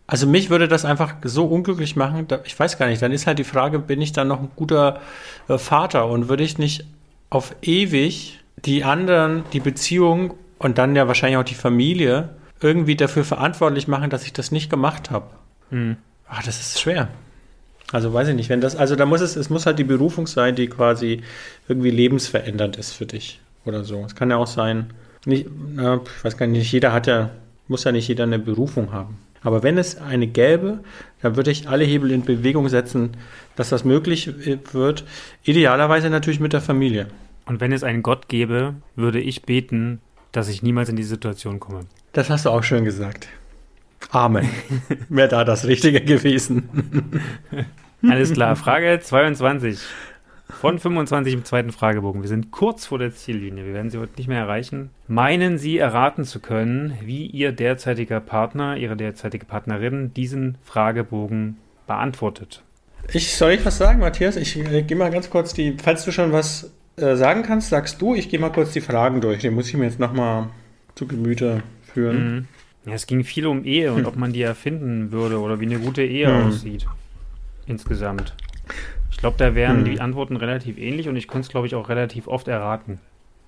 Also 0.06 0.26
mich 0.26 0.50
würde 0.50 0.66
das 0.66 0.84
einfach 0.84 1.14
so 1.22 1.46
unglücklich 1.46 1.94
machen, 1.94 2.26
da, 2.26 2.40
ich 2.44 2.58
weiß 2.58 2.78
gar 2.78 2.88
nicht, 2.88 3.00
dann 3.00 3.12
ist 3.12 3.28
halt 3.28 3.38
die 3.38 3.44
Frage, 3.44 3.78
bin 3.78 4.02
ich 4.02 4.10
dann 4.10 4.26
noch 4.26 4.40
ein 4.40 4.50
guter 4.56 5.00
äh, 5.46 5.56
Vater 5.56 6.08
und 6.08 6.28
würde 6.28 6.42
ich 6.42 6.58
nicht 6.58 6.84
auf 7.30 7.54
ewig 7.62 8.40
die 8.56 8.82
anderen, 8.82 9.44
die 9.52 9.60
Beziehung 9.60 10.34
und 10.58 10.78
dann 10.78 10.96
ja 10.96 11.06
wahrscheinlich 11.06 11.38
auch 11.38 11.44
die 11.44 11.54
Familie 11.54 12.30
irgendwie 12.60 12.96
dafür 12.96 13.24
verantwortlich 13.24 13.86
machen, 13.86 14.10
dass 14.10 14.24
ich 14.24 14.32
das 14.32 14.50
nicht 14.50 14.68
gemacht 14.68 15.12
habe. 15.12 15.26
Hm. 15.70 15.96
Ach, 16.28 16.42
das 16.42 16.58
ist 16.58 16.80
schwer. 16.80 17.06
Also 17.92 18.12
weiß 18.12 18.26
ich 18.26 18.34
nicht, 18.34 18.48
wenn 18.48 18.60
das, 18.60 18.74
also 18.74 18.96
da 18.96 19.06
muss 19.06 19.20
es, 19.20 19.36
es 19.36 19.48
muss 19.48 19.64
halt 19.64 19.78
die 19.78 19.84
Berufung 19.84 20.26
sein, 20.26 20.56
die 20.56 20.66
quasi 20.66 21.22
irgendwie 21.68 21.90
lebensverändernd 21.90 22.76
ist 22.78 22.94
für 22.94 23.06
dich 23.06 23.40
oder 23.64 23.84
so. 23.84 24.04
Es 24.04 24.14
kann 24.14 24.30
ja 24.30 24.36
auch 24.36 24.46
sein, 24.46 24.92
nicht, 25.26 25.46
na, 25.74 26.00
ich 26.04 26.24
weiß 26.24 26.36
gar 26.36 26.46
nicht, 26.46 26.58
nicht 26.58 26.72
jeder 26.72 26.92
hat 26.92 27.06
ja, 27.06 27.30
muss 27.68 27.84
ja 27.84 27.92
nicht 27.92 28.08
jeder 28.08 28.24
eine 28.24 28.38
Berufung 28.38 28.92
haben. 28.92 29.18
Aber 29.42 29.62
wenn 29.62 29.78
es 29.78 29.96
eine 29.96 30.26
gäbe, 30.26 30.80
dann 31.22 31.36
würde 31.36 31.50
ich 31.50 31.68
alle 31.68 31.84
Hebel 31.84 32.10
in 32.10 32.24
Bewegung 32.24 32.68
setzen, 32.68 33.16
dass 33.56 33.70
das 33.70 33.84
möglich 33.84 34.30
wird. 34.72 35.04
Idealerweise 35.44 36.10
natürlich 36.10 36.40
mit 36.40 36.52
der 36.52 36.60
Familie. 36.60 37.06
Und 37.46 37.60
wenn 37.60 37.72
es 37.72 37.82
einen 37.82 38.02
Gott 38.02 38.28
gäbe, 38.28 38.74
würde 38.96 39.20
ich 39.20 39.42
beten, 39.42 40.00
dass 40.32 40.48
ich 40.48 40.62
niemals 40.62 40.88
in 40.88 40.96
die 40.96 41.02
Situation 41.02 41.58
komme. 41.58 41.80
Das 42.12 42.28
hast 42.28 42.44
du 42.44 42.50
auch 42.50 42.62
schön 42.62 42.84
gesagt. 42.84 43.28
Amen. 44.10 44.48
Wäre 45.08 45.28
da 45.28 45.44
das 45.44 45.66
Richtige 45.66 46.00
gewesen. 46.00 46.68
Alles 48.02 48.32
klar. 48.32 48.56
Frage 48.56 49.00
22. 49.00 49.78
Von 50.60 50.78
25 50.78 51.32
im 51.32 51.44
zweiten 51.46 51.72
Fragebogen. 51.72 52.20
Wir 52.20 52.28
sind 52.28 52.50
kurz 52.50 52.84
vor 52.84 52.98
der 52.98 53.14
Ziellinie. 53.14 53.64
Wir 53.64 53.72
werden 53.72 53.88
sie 53.88 53.96
heute 53.96 54.12
nicht 54.18 54.28
mehr 54.28 54.40
erreichen. 54.40 54.90
Meinen 55.08 55.56
Sie 55.56 55.78
erraten 55.78 56.24
zu 56.24 56.38
können, 56.38 56.98
wie 57.02 57.24
Ihr 57.24 57.52
derzeitiger 57.52 58.20
Partner, 58.20 58.76
Ihre 58.76 58.94
derzeitige 58.94 59.46
Partnerin 59.46 60.12
diesen 60.12 60.58
Fragebogen 60.62 61.56
beantwortet? 61.86 62.62
Ich 63.10 63.34
soll 63.36 63.52
ich 63.52 63.64
was 63.64 63.78
sagen, 63.78 64.00
Matthias? 64.00 64.36
Ich 64.36 64.54
äh, 64.58 64.82
gehe 64.82 64.98
mal 64.98 65.10
ganz 65.10 65.30
kurz 65.30 65.54
die, 65.54 65.78
falls 65.82 66.04
du 66.04 66.12
schon 66.12 66.30
was 66.30 66.70
äh, 66.96 67.16
sagen 67.16 67.42
kannst, 67.42 67.70
sagst 67.70 68.02
du, 68.02 68.14
ich 68.14 68.28
gehe 68.28 68.38
mal 68.38 68.52
kurz 68.52 68.74
die 68.74 68.82
Fragen 68.82 69.22
durch. 69.22 69.40
Den 69.40 69.54
muss 69.54 69.66
ich 69.68 69.78
mir 69.78 69.86
jetzt 69.86 69.98
nochmal 69.98 70.50
zu 70.94 71.06
Gemüte 71.06 71.62
führen. 71.94 72.34
Mhm. 72.34 72.48
Ja, 72.84 72.92
es 72.92 73.06
ging 73.06 73.24
viel 73.24 73.46
um 73.46 73.64
Ehe 73.64 73.94
und 73.94 74.00
hm. 74.00 74.06
ob 74.08 74.16
man 74.16 74.34
die 74.34 74.42
erfinden 74.42 75.10
würde 75.10 75.40
oder 75.40 75.58
wie 75.58 75.64
eine 75.64 75.78
gute 75.78 76.02
Ehe 76.02 76.26
hm. 76.26 76.48
aussieht. 76.48 76.86
Insgesamt. 77.66 78.34
Ich 79.10 79.16
glaube, 79.16 79.36
da 79.38 79.54
wären 79.54 79.78
hm. 79.78 79.84
die 79.84 80.00
Antworten 80.00 80.36
relativ 80.36 80.78
ähnlich 80.78 81.08
und 81.08 81.16
ich 81.16 81.28
könnte 81.28 81.46
es, 81.46 81.48
glaube 81.48 81.66
ich, 81.66 81.74
auch 81.74 81.88
relativ 81.88 82.26
oft 82.26 82.48
erraten. 82.48 83.00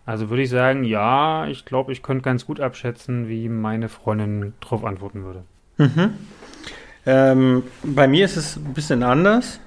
Also 0.05 0.31
würde 0.31 0.43
ich 0.43 0.51
sagen, 0.51 0.85
ja, 0.85 1.47
ich 1.47 1.65
glaube, 1.65 1.93
ich 1.93 2.03
könnte 2.03 2.23
ganz 2.23 2.45
gut 2.45 2.61
abschätzen, 2.61 3.29
wie 3.29 3.49
meine 3.49 3.89
Freundin 3.89 4.53
darauf 4.61 4.85
antworten 4.85 5.25
würde. 5.25 5.45
Mhm. 5.79 6.15
Ähm, 7.07 7.63
bei 7.83 8.09
mir 8.09 8.25
ist 8.25 8.37
es 8.37 8.57
ein 8.57 8.75
bisschen 8.75 9.03
anders, 9.03 9.61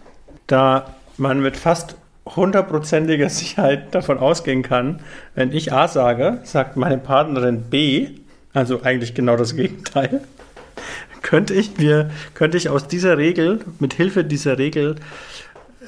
da 0.47 0.95
man 1.17 1.41
mit 1.41 1.57
fast 1.57 1.95
hundertprozentiger 2.25 3.29
Sicherheit 3.29 3.93
davon 3.93 4.17
ausgehen 4.17 4.63
kann, 4.63 4.99
wenn 5.35 5.51
ich 5.51 5.71
A 5.71 5.87
sage, 5.87 6.39
sagt 6.43 6.75
meine 6.75 6.97
Partnerin 6.97 7.63
B, 7.69 8.09
also 8.53 8.81
eigentlich 8.83 9.13
genau 9.13 9.37
das 9.37 9.55
Gegenteil, 9.55 10.21
könnte 11.21 11.53
ich 11.53 11.77
mir, 11.77 12.09
könnte 12.33 12.57
ich 12.57 12.69
aus 12.69 12.87
dieser 12.87 13.17
Regel, 13.17 13.61
mit 13.79 13.93
Hilfe 13.93 14.23
dieser 14.23 14.57
Regel, 14.57 14.95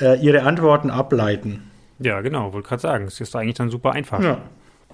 äh, 0.02 0.20
ihre 0.20 0.44
Antworten 0.44 0.90
ableiten. 0.90 1.70
Ja, 2.00 2.22
genau, 2.22 2.54
wollte 2.54 2.70
gerade 2.70 2.82
sagen. 2.82 3.06
Es 3.06 3.20
ist 3.20 3.36
eigentlich 3.36 3.56
dann 3.56 3.70
super 3.70 3.92
einfach. 3.92 4.22
Ja. 4.22 4.38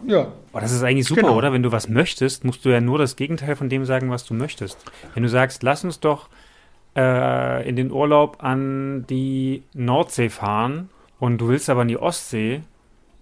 Ja. 0.06 0.32
Oh, 0.52 0.60
das 0.60 0.72
ist 0.72 0.84
eigentlich 0.84 1.08
super, 1.08 1.22
genau. 1.22 1.38
oder? 1.38 1.54
Wenn 1.54 1.64
du 1.64 1.72
was 1.72 1.88
möchtest, 1.88 2.44
musst 2.44 2.66
du 2.66 2.70
ja 2.70 2.82
nur 2.82 2.98
das 2.98 3.16
Gegenteil 3.16 3.56
von 3.56 3.70
dem 3.70 3.86
sagen, 3.86 4.10
was 4.10 4.26
du 4.26 4.34
möchtest. 4.34 4.78
Wenn 5.14 5.24
du 5.24 5.30
sagst, 5.30 5.64
lass 5.64 5.84
uns 5.84 6.00
doch 6.00 6.30
äh, 6.96 7.68
in 7.68 7.76
den 7.76 7.92
Urlaub 7.92 8.44
an 8.44 9.06
die 9.10 9.64
Nordsee 9.74 10.30
fahren 10.30 10.90
und 11.20 11.40
du 11.40 11.48
willst 11.48 11.70
aber 11.70 11.82
an 11.82 11.88
die 11.88 11.98
Ostsee 11.98 12.62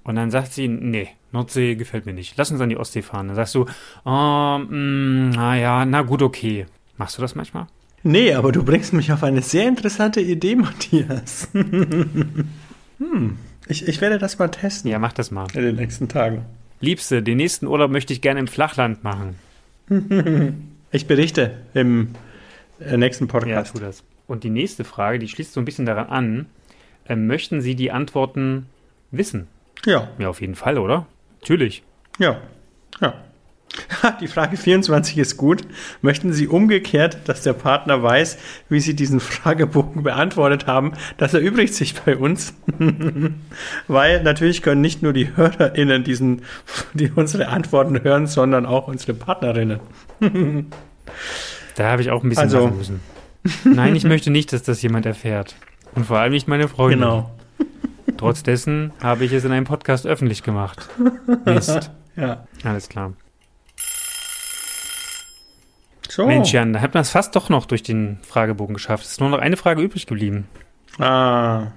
und 0.03 0.15
dann 0.15 0.31
sagt 0.31 0.53
sie, 0.53 0.67
nee, 0.67 1.09
Nordsee 1.31 1.75
gefällt 1.75 2.05
mir 2.05 2.13
nicht. 2.13 2.35
Lass 2.37 2.51
uns 2.51 2.61
an 2.61 2.69
die 2.69 2.77
Ostsee 2.77 3.01
fahren. 3.01 3.27
Dann 3.27 3.35
sagst 3.35 3.55
du, 3.55 3.65
oh, 4.05 4.57
mm, 4.57 5.29
naja, 5.29 5.85
na 5.85 6.01
gut, 6.01 6.21
okay. 6.21 6.65
Machst 6.97 7.17
du 7.17 7.21
das 7.21 7.35
manchmal? 7.35 7.67
Nee, 8.03 8.33
aber 8.33 8.51
du 8.51 8.63
bringst 8.63 8.93
mich 8.93 9.11
auf 9.11 9.23
eine 9.23 9.41
sehr 9.41 9.67
interessante 9.67 10.21
Idee, 10.21 10.55
Matthias. 10.55 11.49
hm. 11.53 13.37
Ich, 13.67 13.87
ich 13.87 14.01
werde 14.01 14.17
das 14.17 14.39
mal 14.39 14.47
testen. 14.49 14.89
Ja, 14.91 14.99
mach 14.99 15.13
das 15.13 15.31
mal. 15.31 15.47
In 15.53 15.61
den 15.61 15.75
nächsten 15.75 16.07
Tagen. 16.09 16.45
Liebste, 16.79 17.21
den 17.21 17.37
nächsten 17.37 17.67
Urlaub 17.67 17.91
möchte 17.91 18.11
ich 18.13 18.21
gerne 18.21 18.39
im 18.39 18.47
Flachland 18.47 19.03
machen. 19.03 19.35
Ich 20.93 21.07
berichte 21.07 21.51
im 21.73 22.09
äh, 22.81 22.97
nächsten 22.97 23.25
Ja, 23.27 23.31
Podcast. 23.31 23.73
tu 23.73 23.79
das. 23.79 24.03
Und 24.27 24.43
die 24.43 24.49
nächste 24.49 24.83
Frage, 24.83 25.19
die 25.19 25.29
schließt 25.29 25.53
so 25.53 25.61
ein 25.61 25.65
bisschen 25.65 25.85
daran 25.85 26.07
an. 26.09 26.45
Äh, 27.07 27.15
möchten 27.15 27.61
Sie 27.61 27.75
die 27.75 27.91
Antworten 27.91 28.65
wissen? 29.11 29.47
Ja, 29.85 30.09
Ja, 30.19 30.27
auf 30.27 30.41
jeden 30.41 30.55
Fall, 30.55 30.77
oder? 30.77 31.05
Natürlich. 31.39 31.83
ja, 32.19 32.41
ja. 32.99 33.13
Die 34.21 34.27
Frage 34.27 34.57
24 34.57 35.17
ist 35.17 35.37
gut. 35.37 35.63
Möchten 36.01 36.33
Sie 36.33 36.47
umgekehrt, 36.47 37.19
dass 37.25 37.43
der 37.43 37.53
Partner 37.53 38.01
weiß, 38.01 38.37
wie 38.69 38.79
Sie 38.79 38.95
diesen 38.95 39.19
Fragebogen 39.19 40.03
beantwortet 40.03 40.67
haben? 40.67 40.93
Das 41.17 41.33
erübrigt 41.33 41.73
sich 41.73 41.95
bei 41.99 42.15
uns. 42.17 42.53
Weil 43.87 44.23
natürlich 44.23 44.61
können 44.61 44.81
nicht 44.81 45.01
nur 45.03 45.13
die 45.13 45.35
HörerInnen 45.35 46.03
diesen, 46.03 46.41
die 46.93 47.11
unsere 47.13 47.47
Antworten 47.49 48.03
hören, 48.03 48.27
sondern 48.27 48.65
auch 48.65 48.87
unsere 48.87 49.13
Partnerinnen. 49.13 49.79
Da 51.75 51.83
habe 51.91 52.01
ich 52.01 52.09
auch 52.11 52.23
ein 52.23 52.29
bisschen 52.29 52.43
Also- 52.43 52.67
müssen. 52.69 52.99
Nein, 53.63 53.95
ich 53.95 54.03
möchte 54.03 54.29
nicht, 54.29 54.53
dass 54.53 54.61
das 54.61 54.81
jemand 54.83 55.07
erfährt. 55.07 55.55
Und 55.95 56.05
vor 56.05 56.19
allem 56.19 56.31
nicht 56.31 56.47
meine 56.47 56.67
Freundin. 56.67 56.99
Genau. 56.99 57.31
Trotz 58.17 58.43
dessen 58.43 58.91
habe 59.01 59.25
ich 59.25 59.33
es 59.33 59.43
in 59.43 59.51
einem 59.51 59.65
Podcast 59.65 60.05
öffentlich 60.05 60.43
gemacht. 60.43 60.87
Mist. 61.45 61.89
Ja. 62.15 62.45
Alles 62.63 62.87
klar. 62.87 63.13
So. 66.11 66.27
Mensch, 66.27 66.51
Jan, 66.51 66.73
da 66.73 66.81
hat 66.81 66.93
man 66.93 67.01
es 67.01 67.09
fast 67.09 67.37
doch 67.37 67.47
noch 67.47 67.65
durch 67.65 67.83
den 67.83 68.17
Fragebogen 68.27 68.73
geschafft. 68.73 69.05
Es 69.05 69.11
ist 69.11 69.21
nur 69.21 69.29
noch 69.29 69.39
eine 69.39 69.55
Frage 69.55 69.81
übrig 69.81 70.07
geblieben. 70.07 70.45
Ah. 70.99 71.67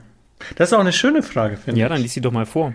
Das 0.56 0.70
ist 0.70 0.72
auch 0.72 0.80
eine 0.80 0.92
schöne 0.92 1.22
Frage, 1.22 1.56
finde 1.56 1.78
Ja, 1.78 1.86
ich. 1.86 1.92
dann 1.92 2.02
lies 2.02 2.14
sie 2.14 2.20
doch 2.20 2.32
mal 2.32 2.44
vor. 2.44 2.74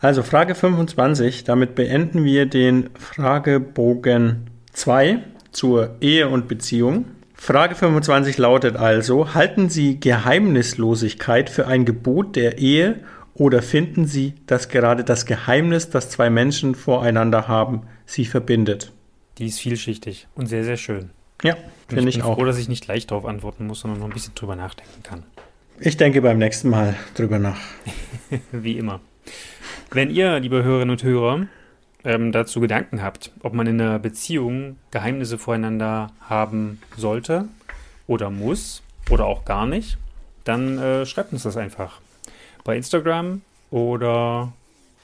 Also 0.00 0.22
Frage 0.22 0.54
25, 0.54 1.42
damit 1.42 1.74
beenden 1.74 2.22
wir 2.22 2.46
den 2.46 2.90
Fragebogen 3.00 4.48
2 4.74 5.18
zur 5.50 5.96
Ehe 6.00 6.28
und 6.28 6.46
Beziehung. 6.46 7.06
Frage 7.34 7.74
25 7.74 8.38
lautet 8.38 8.76
also, 8.76 9.34
halten 9.34 9.68
Sie 9.68 9.98
Geheimnislosigkeit 9.98 11.50
für 11.50 11.66
ein 11.66 11.84
Gebot 11.84 12.36
der 12.36 12.58
Ehe 12.58 13.00
oder 13.34 13.60
finden 13.60 14.06
Sie, 14.06 14.34
dass 14.46 14.68
gerade 14.68 15.02
das 15.02 15.26
Geheimnis, 15.26 15.90
das 15.90 16.10
zwei 16.10 16.30
Menschen 16.30 16.76
voreinander 16.76 17.48
haben, 17.48 17.82
sie 18.06 18.24
verbindet? 18.24 18.92
Die 19.38 19.46
ist 19.46 19.58
vielschichtig 19.58 20.28
und 20.34 20.46
sehr, 20.46 20.64
sehr 20.64 20.76
schön. 20.76 21.10
Ja, 21.42 21.56
finde 21.88 22.08
ich 22.08 22.16
bin 22.16 22.24
auch. 22.24 22.36
froh, 22.36 22.44
dass 22.44 22.58
ich 22.58 22.68
nicht 22.68 22.84
gleich 22.84 23.06
darauf 23.06 23.26
antworten 23.26 23.66
muss, 23.66 23.80
sondern 23.80 24.00
noch 24.00 24.06
ein 24.06 24.12
bisschen 24.12 24.34
drüber 24.34 24.56
nachdenken 24.56 25.02
kann. 25.02 25.22
Ich 25.78 25.98
denke 25.98 26.22
beim 26.22 26.38
nächsten 26.38 26.70
Mal 26.70 26.96
drüber 27.14 27.38
nach. 27.38 27.60
Wie 28.52 28.78
immer. 28.78 29.00
Wenn 29.90 30.10
ihr, 30.10 30.40
liebe 30.40 30.64
Hörerinnen 30.64 30.90
und 30.90 31.02
Hörer, 31.02 31.46
ähm, 32.04 32.32
dazu 32.32 32.60
Gedanken 32.60 33.02
habt, 33.02 33.32
ob 33.42 33.52
man 33.52 33.66
in 33.66 33.80
einer 33.80 33.98
Beziehung 33.98 34.78
Geheimnisse 34.90 35.38
voreinander 35.38 36.12
haben 36.20 36.80
sollte 36.96 37.48
oder 38.06 38.30
muss 38.30 38.82
oder 39.10 39.26
auch 39.26 39.44
gar 39.44 39.66
nicht, 39.66 39.98
dann 40.44 40.78
äh, 40.78 41.04
schreibt 41.04 41.32
uns 41.32 41.42
das 41.42 41.56
einfach. 41.56 42.00
Bei 42.64 42.76
Instagram 42.76 43.42
oder 43.70 44.52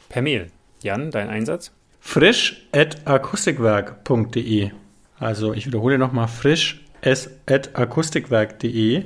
per 0.09 0.23
Mail. 0.23 0.51
Jan, 0.83 1.11
dein 1.11 1.29
Einsatz? 1.29 1.73
Frisch 2.03 2.67
at 2.73 3.07
akustikwerk.de. 3.07 4.71
Also 5.19 5.55
ich 5.55 5.67
wiederhole 5.67 5.97
nochmal 5.97 6.29
frisch 6.29 6.83
at 7.01 7.71
akustikwerk.de. 7.75 9.05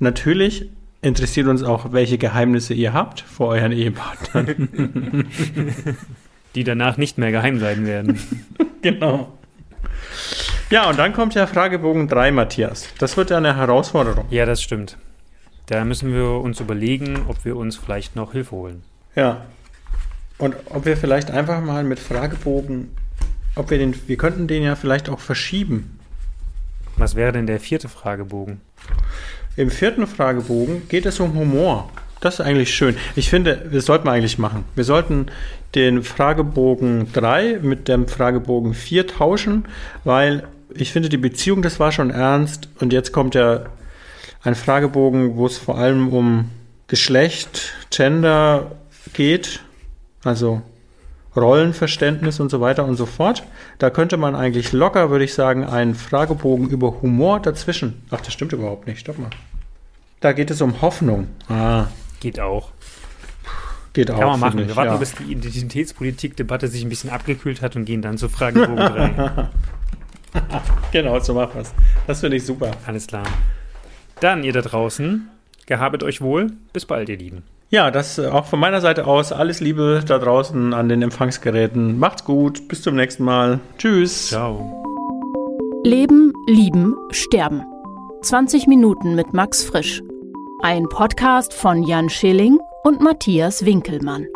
Natürlich 0.00 0.68
interessiert 1.00 1.46
uns 1.46 1.62
auch, 1.62 1.92
welche 1.92 2.18
Geheimnisse 2.18 2.74
ihr 2.74 2.92
habt 2.92 3.20
vor 3.20 3.48
euren 3.48 3.72
Ehepartnern. 3.72 5.28
Die 6.54 6.64
danach 6.64 6.98
nicht 6.98 7.16
mehr 7.16 7.30
geheim 7.30 7.58
sein 7.58 7.86
werden. 7.86 8.20
genau. 8.82 9.32
Ja, 10.68 10.90
und 10.90 10.98
dann 10.98 11.12
kommt 11.12 11.34
ja 11.34 11.46
Fragebogen 11.46 12.08
3, 12.08 12.32
Matthias. 12.32 12.88
Das 12.98 13.16
wird 13.16 13.30
ja 13.30 13.38
eine 13.38 13.56
Herausforderung. 13.56 14.26
ja, 14.30 14.44
das 14.44 14.62
stimmt. 14.62 14.98
Da 15.66 15.84
müssen 15.84 16.12
wir 16.12 16.28
uns 16.28 16.60
überlegen, 16.60 17.24
ob 17.28 17.44
wir 17.44 17.56
uns 17.56 17.76
vielleicht 17.76 18.16
noch 18.16 18.32
Hilfe 18.32 18.52
holen. 18.52 18.82
Ja. 19.14 19.42
Und 20.42 20.56
ob 20.70 20.86
wir 20.86 20.96
vielleicht 20.96 21.30
einfach 21.30 21.60
mal 21.60 21.84
mit 21.84 22.00
Fragebogen, 22.00 22.88
ob 23.54 23.70
wir 23.70 23.78
den, 23.78 23.94
wir 24.08 24.16
könnten 24.16 24.48
den 24.48 24.64
ja 24.64 24.74
vielleicht 24.74 25.08
auch 25.08 25.20
verschieben. 25.20 26.00
Was 26.96 27.14
wäre 27.14 27.30
denn 27.30 27.46
der 27.46 27.60
vierte 27.60 27.88
Fragebogen? 27.88 28.60
Im 29.54 29.70
vierten 29.70 30.04
Fragebogen 30.08 30.88
geht 30.88 31.06
es 31.06 31.20
um 31.20 31.34
Humor. 31.34 31.92
Das 32.20 32.34
ist 32.34 32.40
eigentlich 32.40 32.74
schön. 32.74 32.96
Ich 33.14 33.30
finde, 33.30 33.70
das 33.72 33.86
sollten 33.86 34.04
wir 34.04 34.10
eigentlich 34.10 34.36
machen. 34.36 34.64
Wir 34.74 34.82
sollten 34.82 35.26
den 35.76 36.02
Fragebogen 36.02 37.12
3 37.12 37.60
mit 37.62 37.86
dem 37.86 38.08
Fragebogen 38.08 38.74
4 38.74 39.06
tauschen, 39.06 39.66
weil 40.02 40.42
ich 40.74 40.90
finde, 40.90 41.08
die 41.08 41.18
Beziehung, 41.18 41.62
das 41.62 41.78
war 41.78 41.92
schon 41.92 42.10
ernst. 42.10 42.68
Und 42.80 42.92
jetzt 42.92 43.12
kommt 43.12 43.36
ja 43.36 43.66
ein 44.42 44.56
Fragebogen, 44.56 45.36
wo 45.36 45.46
es 45.46 45.56
vor 45.56 45.78
allem 45.78 46.08
um 46.12 46.50
Geschlecht, 46.88 47.74
Gender 47.90 48.72
geht, 49.12 49.60
also 50.24 50.62
Rollenverständnis 51.34 52.40
und 52.40 52.50
so 52.50 52.60
weiter 52.60 52.84
und 52.84 52.96
so 52.96 53.06
fort. 53.06 53.42
Da 53.78 53.90
könnte 53.90 54.16
man 54.16 54.34
eigentlich 54.34 54.72
locker, 54.72 55.10
würde 55.10 55.24
ich 55.24 55.34
sagen, 55.34 55.64
einen 55.64 55.94
Fragebogen 55.94 56.68
über 56.68 57.00
Humor 57.00 57.40
dazwischen. 57.40 58.02
Ach, 58.10 58.20
das 58.20 58.32
stimmt 58.32 58.52
überhaupt 58.52 58.86
nicht. 58.86 59.00
Stopp 59.00 59.18
mal. 59.18 59.30
Da 60.20 60.32
geht 60.32 60.50
es 60.50 60.60
um 60.60 60.80
Hoffnung. 60.82 61.28
Ah, 61.48 61.86
Geht 62.20 62.38
auch. 62.38 62.70
geht 63.92 64.10
auch. 64.10 64.18
Kann 64.18 64.28
man 64.28 64.40
machen. 64.40 64.58
ich, 64.60 64.68
Wir 64.68 64.76
warten, 64.76 64.92
ja. 64.92 64.96
bis 64.98 65.14
die 65.14 65.32
Identitätspolitik-Debatte 65.32 66.68
sich 66.68 66.84
ein 66.84 66.88
bisschen 66.88 67.10
abgekühlt 67.10 67.62
hat 67.62 67.74
und 67.76 67.84
gehen 67.86 68.02
dann 68.02 68.18
zu 68.18 68.28
Fragebogen 68.28 68.76
3. 68.76 69.48
Genau, 70.92 71.18
so 71.20 71.34
machen 71.34 71.54
wir 71.54 71.62
es. 71.62 71.72
Das 72.06 72.20
finde 72.20 72.36
ich 72.36 72.44
super. 72.46 72.70
Alles 72.86 73.06
klar. 73.06 73.24
Dann, 74.20 74.44
ihr 74.44 74.52
da 74.52 74.60
draußen, 74.60 75.28
gehabet 75.66 76.02
euch 76.04 76.20
wohl. 76.20 76.52
Bis 76.72 76.86
bald, 76.86 77.08
ihr 77.08 77.16
Lieben. 77.18 77.42
Ja, 77.72 77.90
das 77.90 78.18
äh, 78.18 78.26
auch 78.26 78.44
von 78.44 78.60
meiner 78.60 78.82
Seite 78.82 79.06
aus. 79.06 79.32
Alles 79.32 79.60
Liebe 79.60 80.04
da 80.06 80.18
draußen 80.18 80.74
an 80.74 80.90
den 80.90 81.00
Empfangsgeräten. 81.00 81.98
Macht's 81.98 82.22
gut. 82.22 82.68
Bis 82.68 82.82
zum 82.82 82.94
nächsten 82.94 83.24
Mal. 83.24 83.60
Tschüss. 83.78 84.28
Ciao. 84.28 84.84
Leben, 85.82 86.34
Lieben, 86.46 86.94
Sterben. 87.10 87.62
20 88.20 88.66
Minuten 88.66 89.14
mit 89.14 89.32
Max 89.32 89.64
Frisch. 89.64 90.02
Ein 90.60 90.86
Podcast 90.90 91.54
von 91.54 91.82
Jan 91.82 92.10
Schilling 92.10 92.58
und 92.84 93.00
Matthias 93.00 93.64
Winkelmann. 93.64 94.26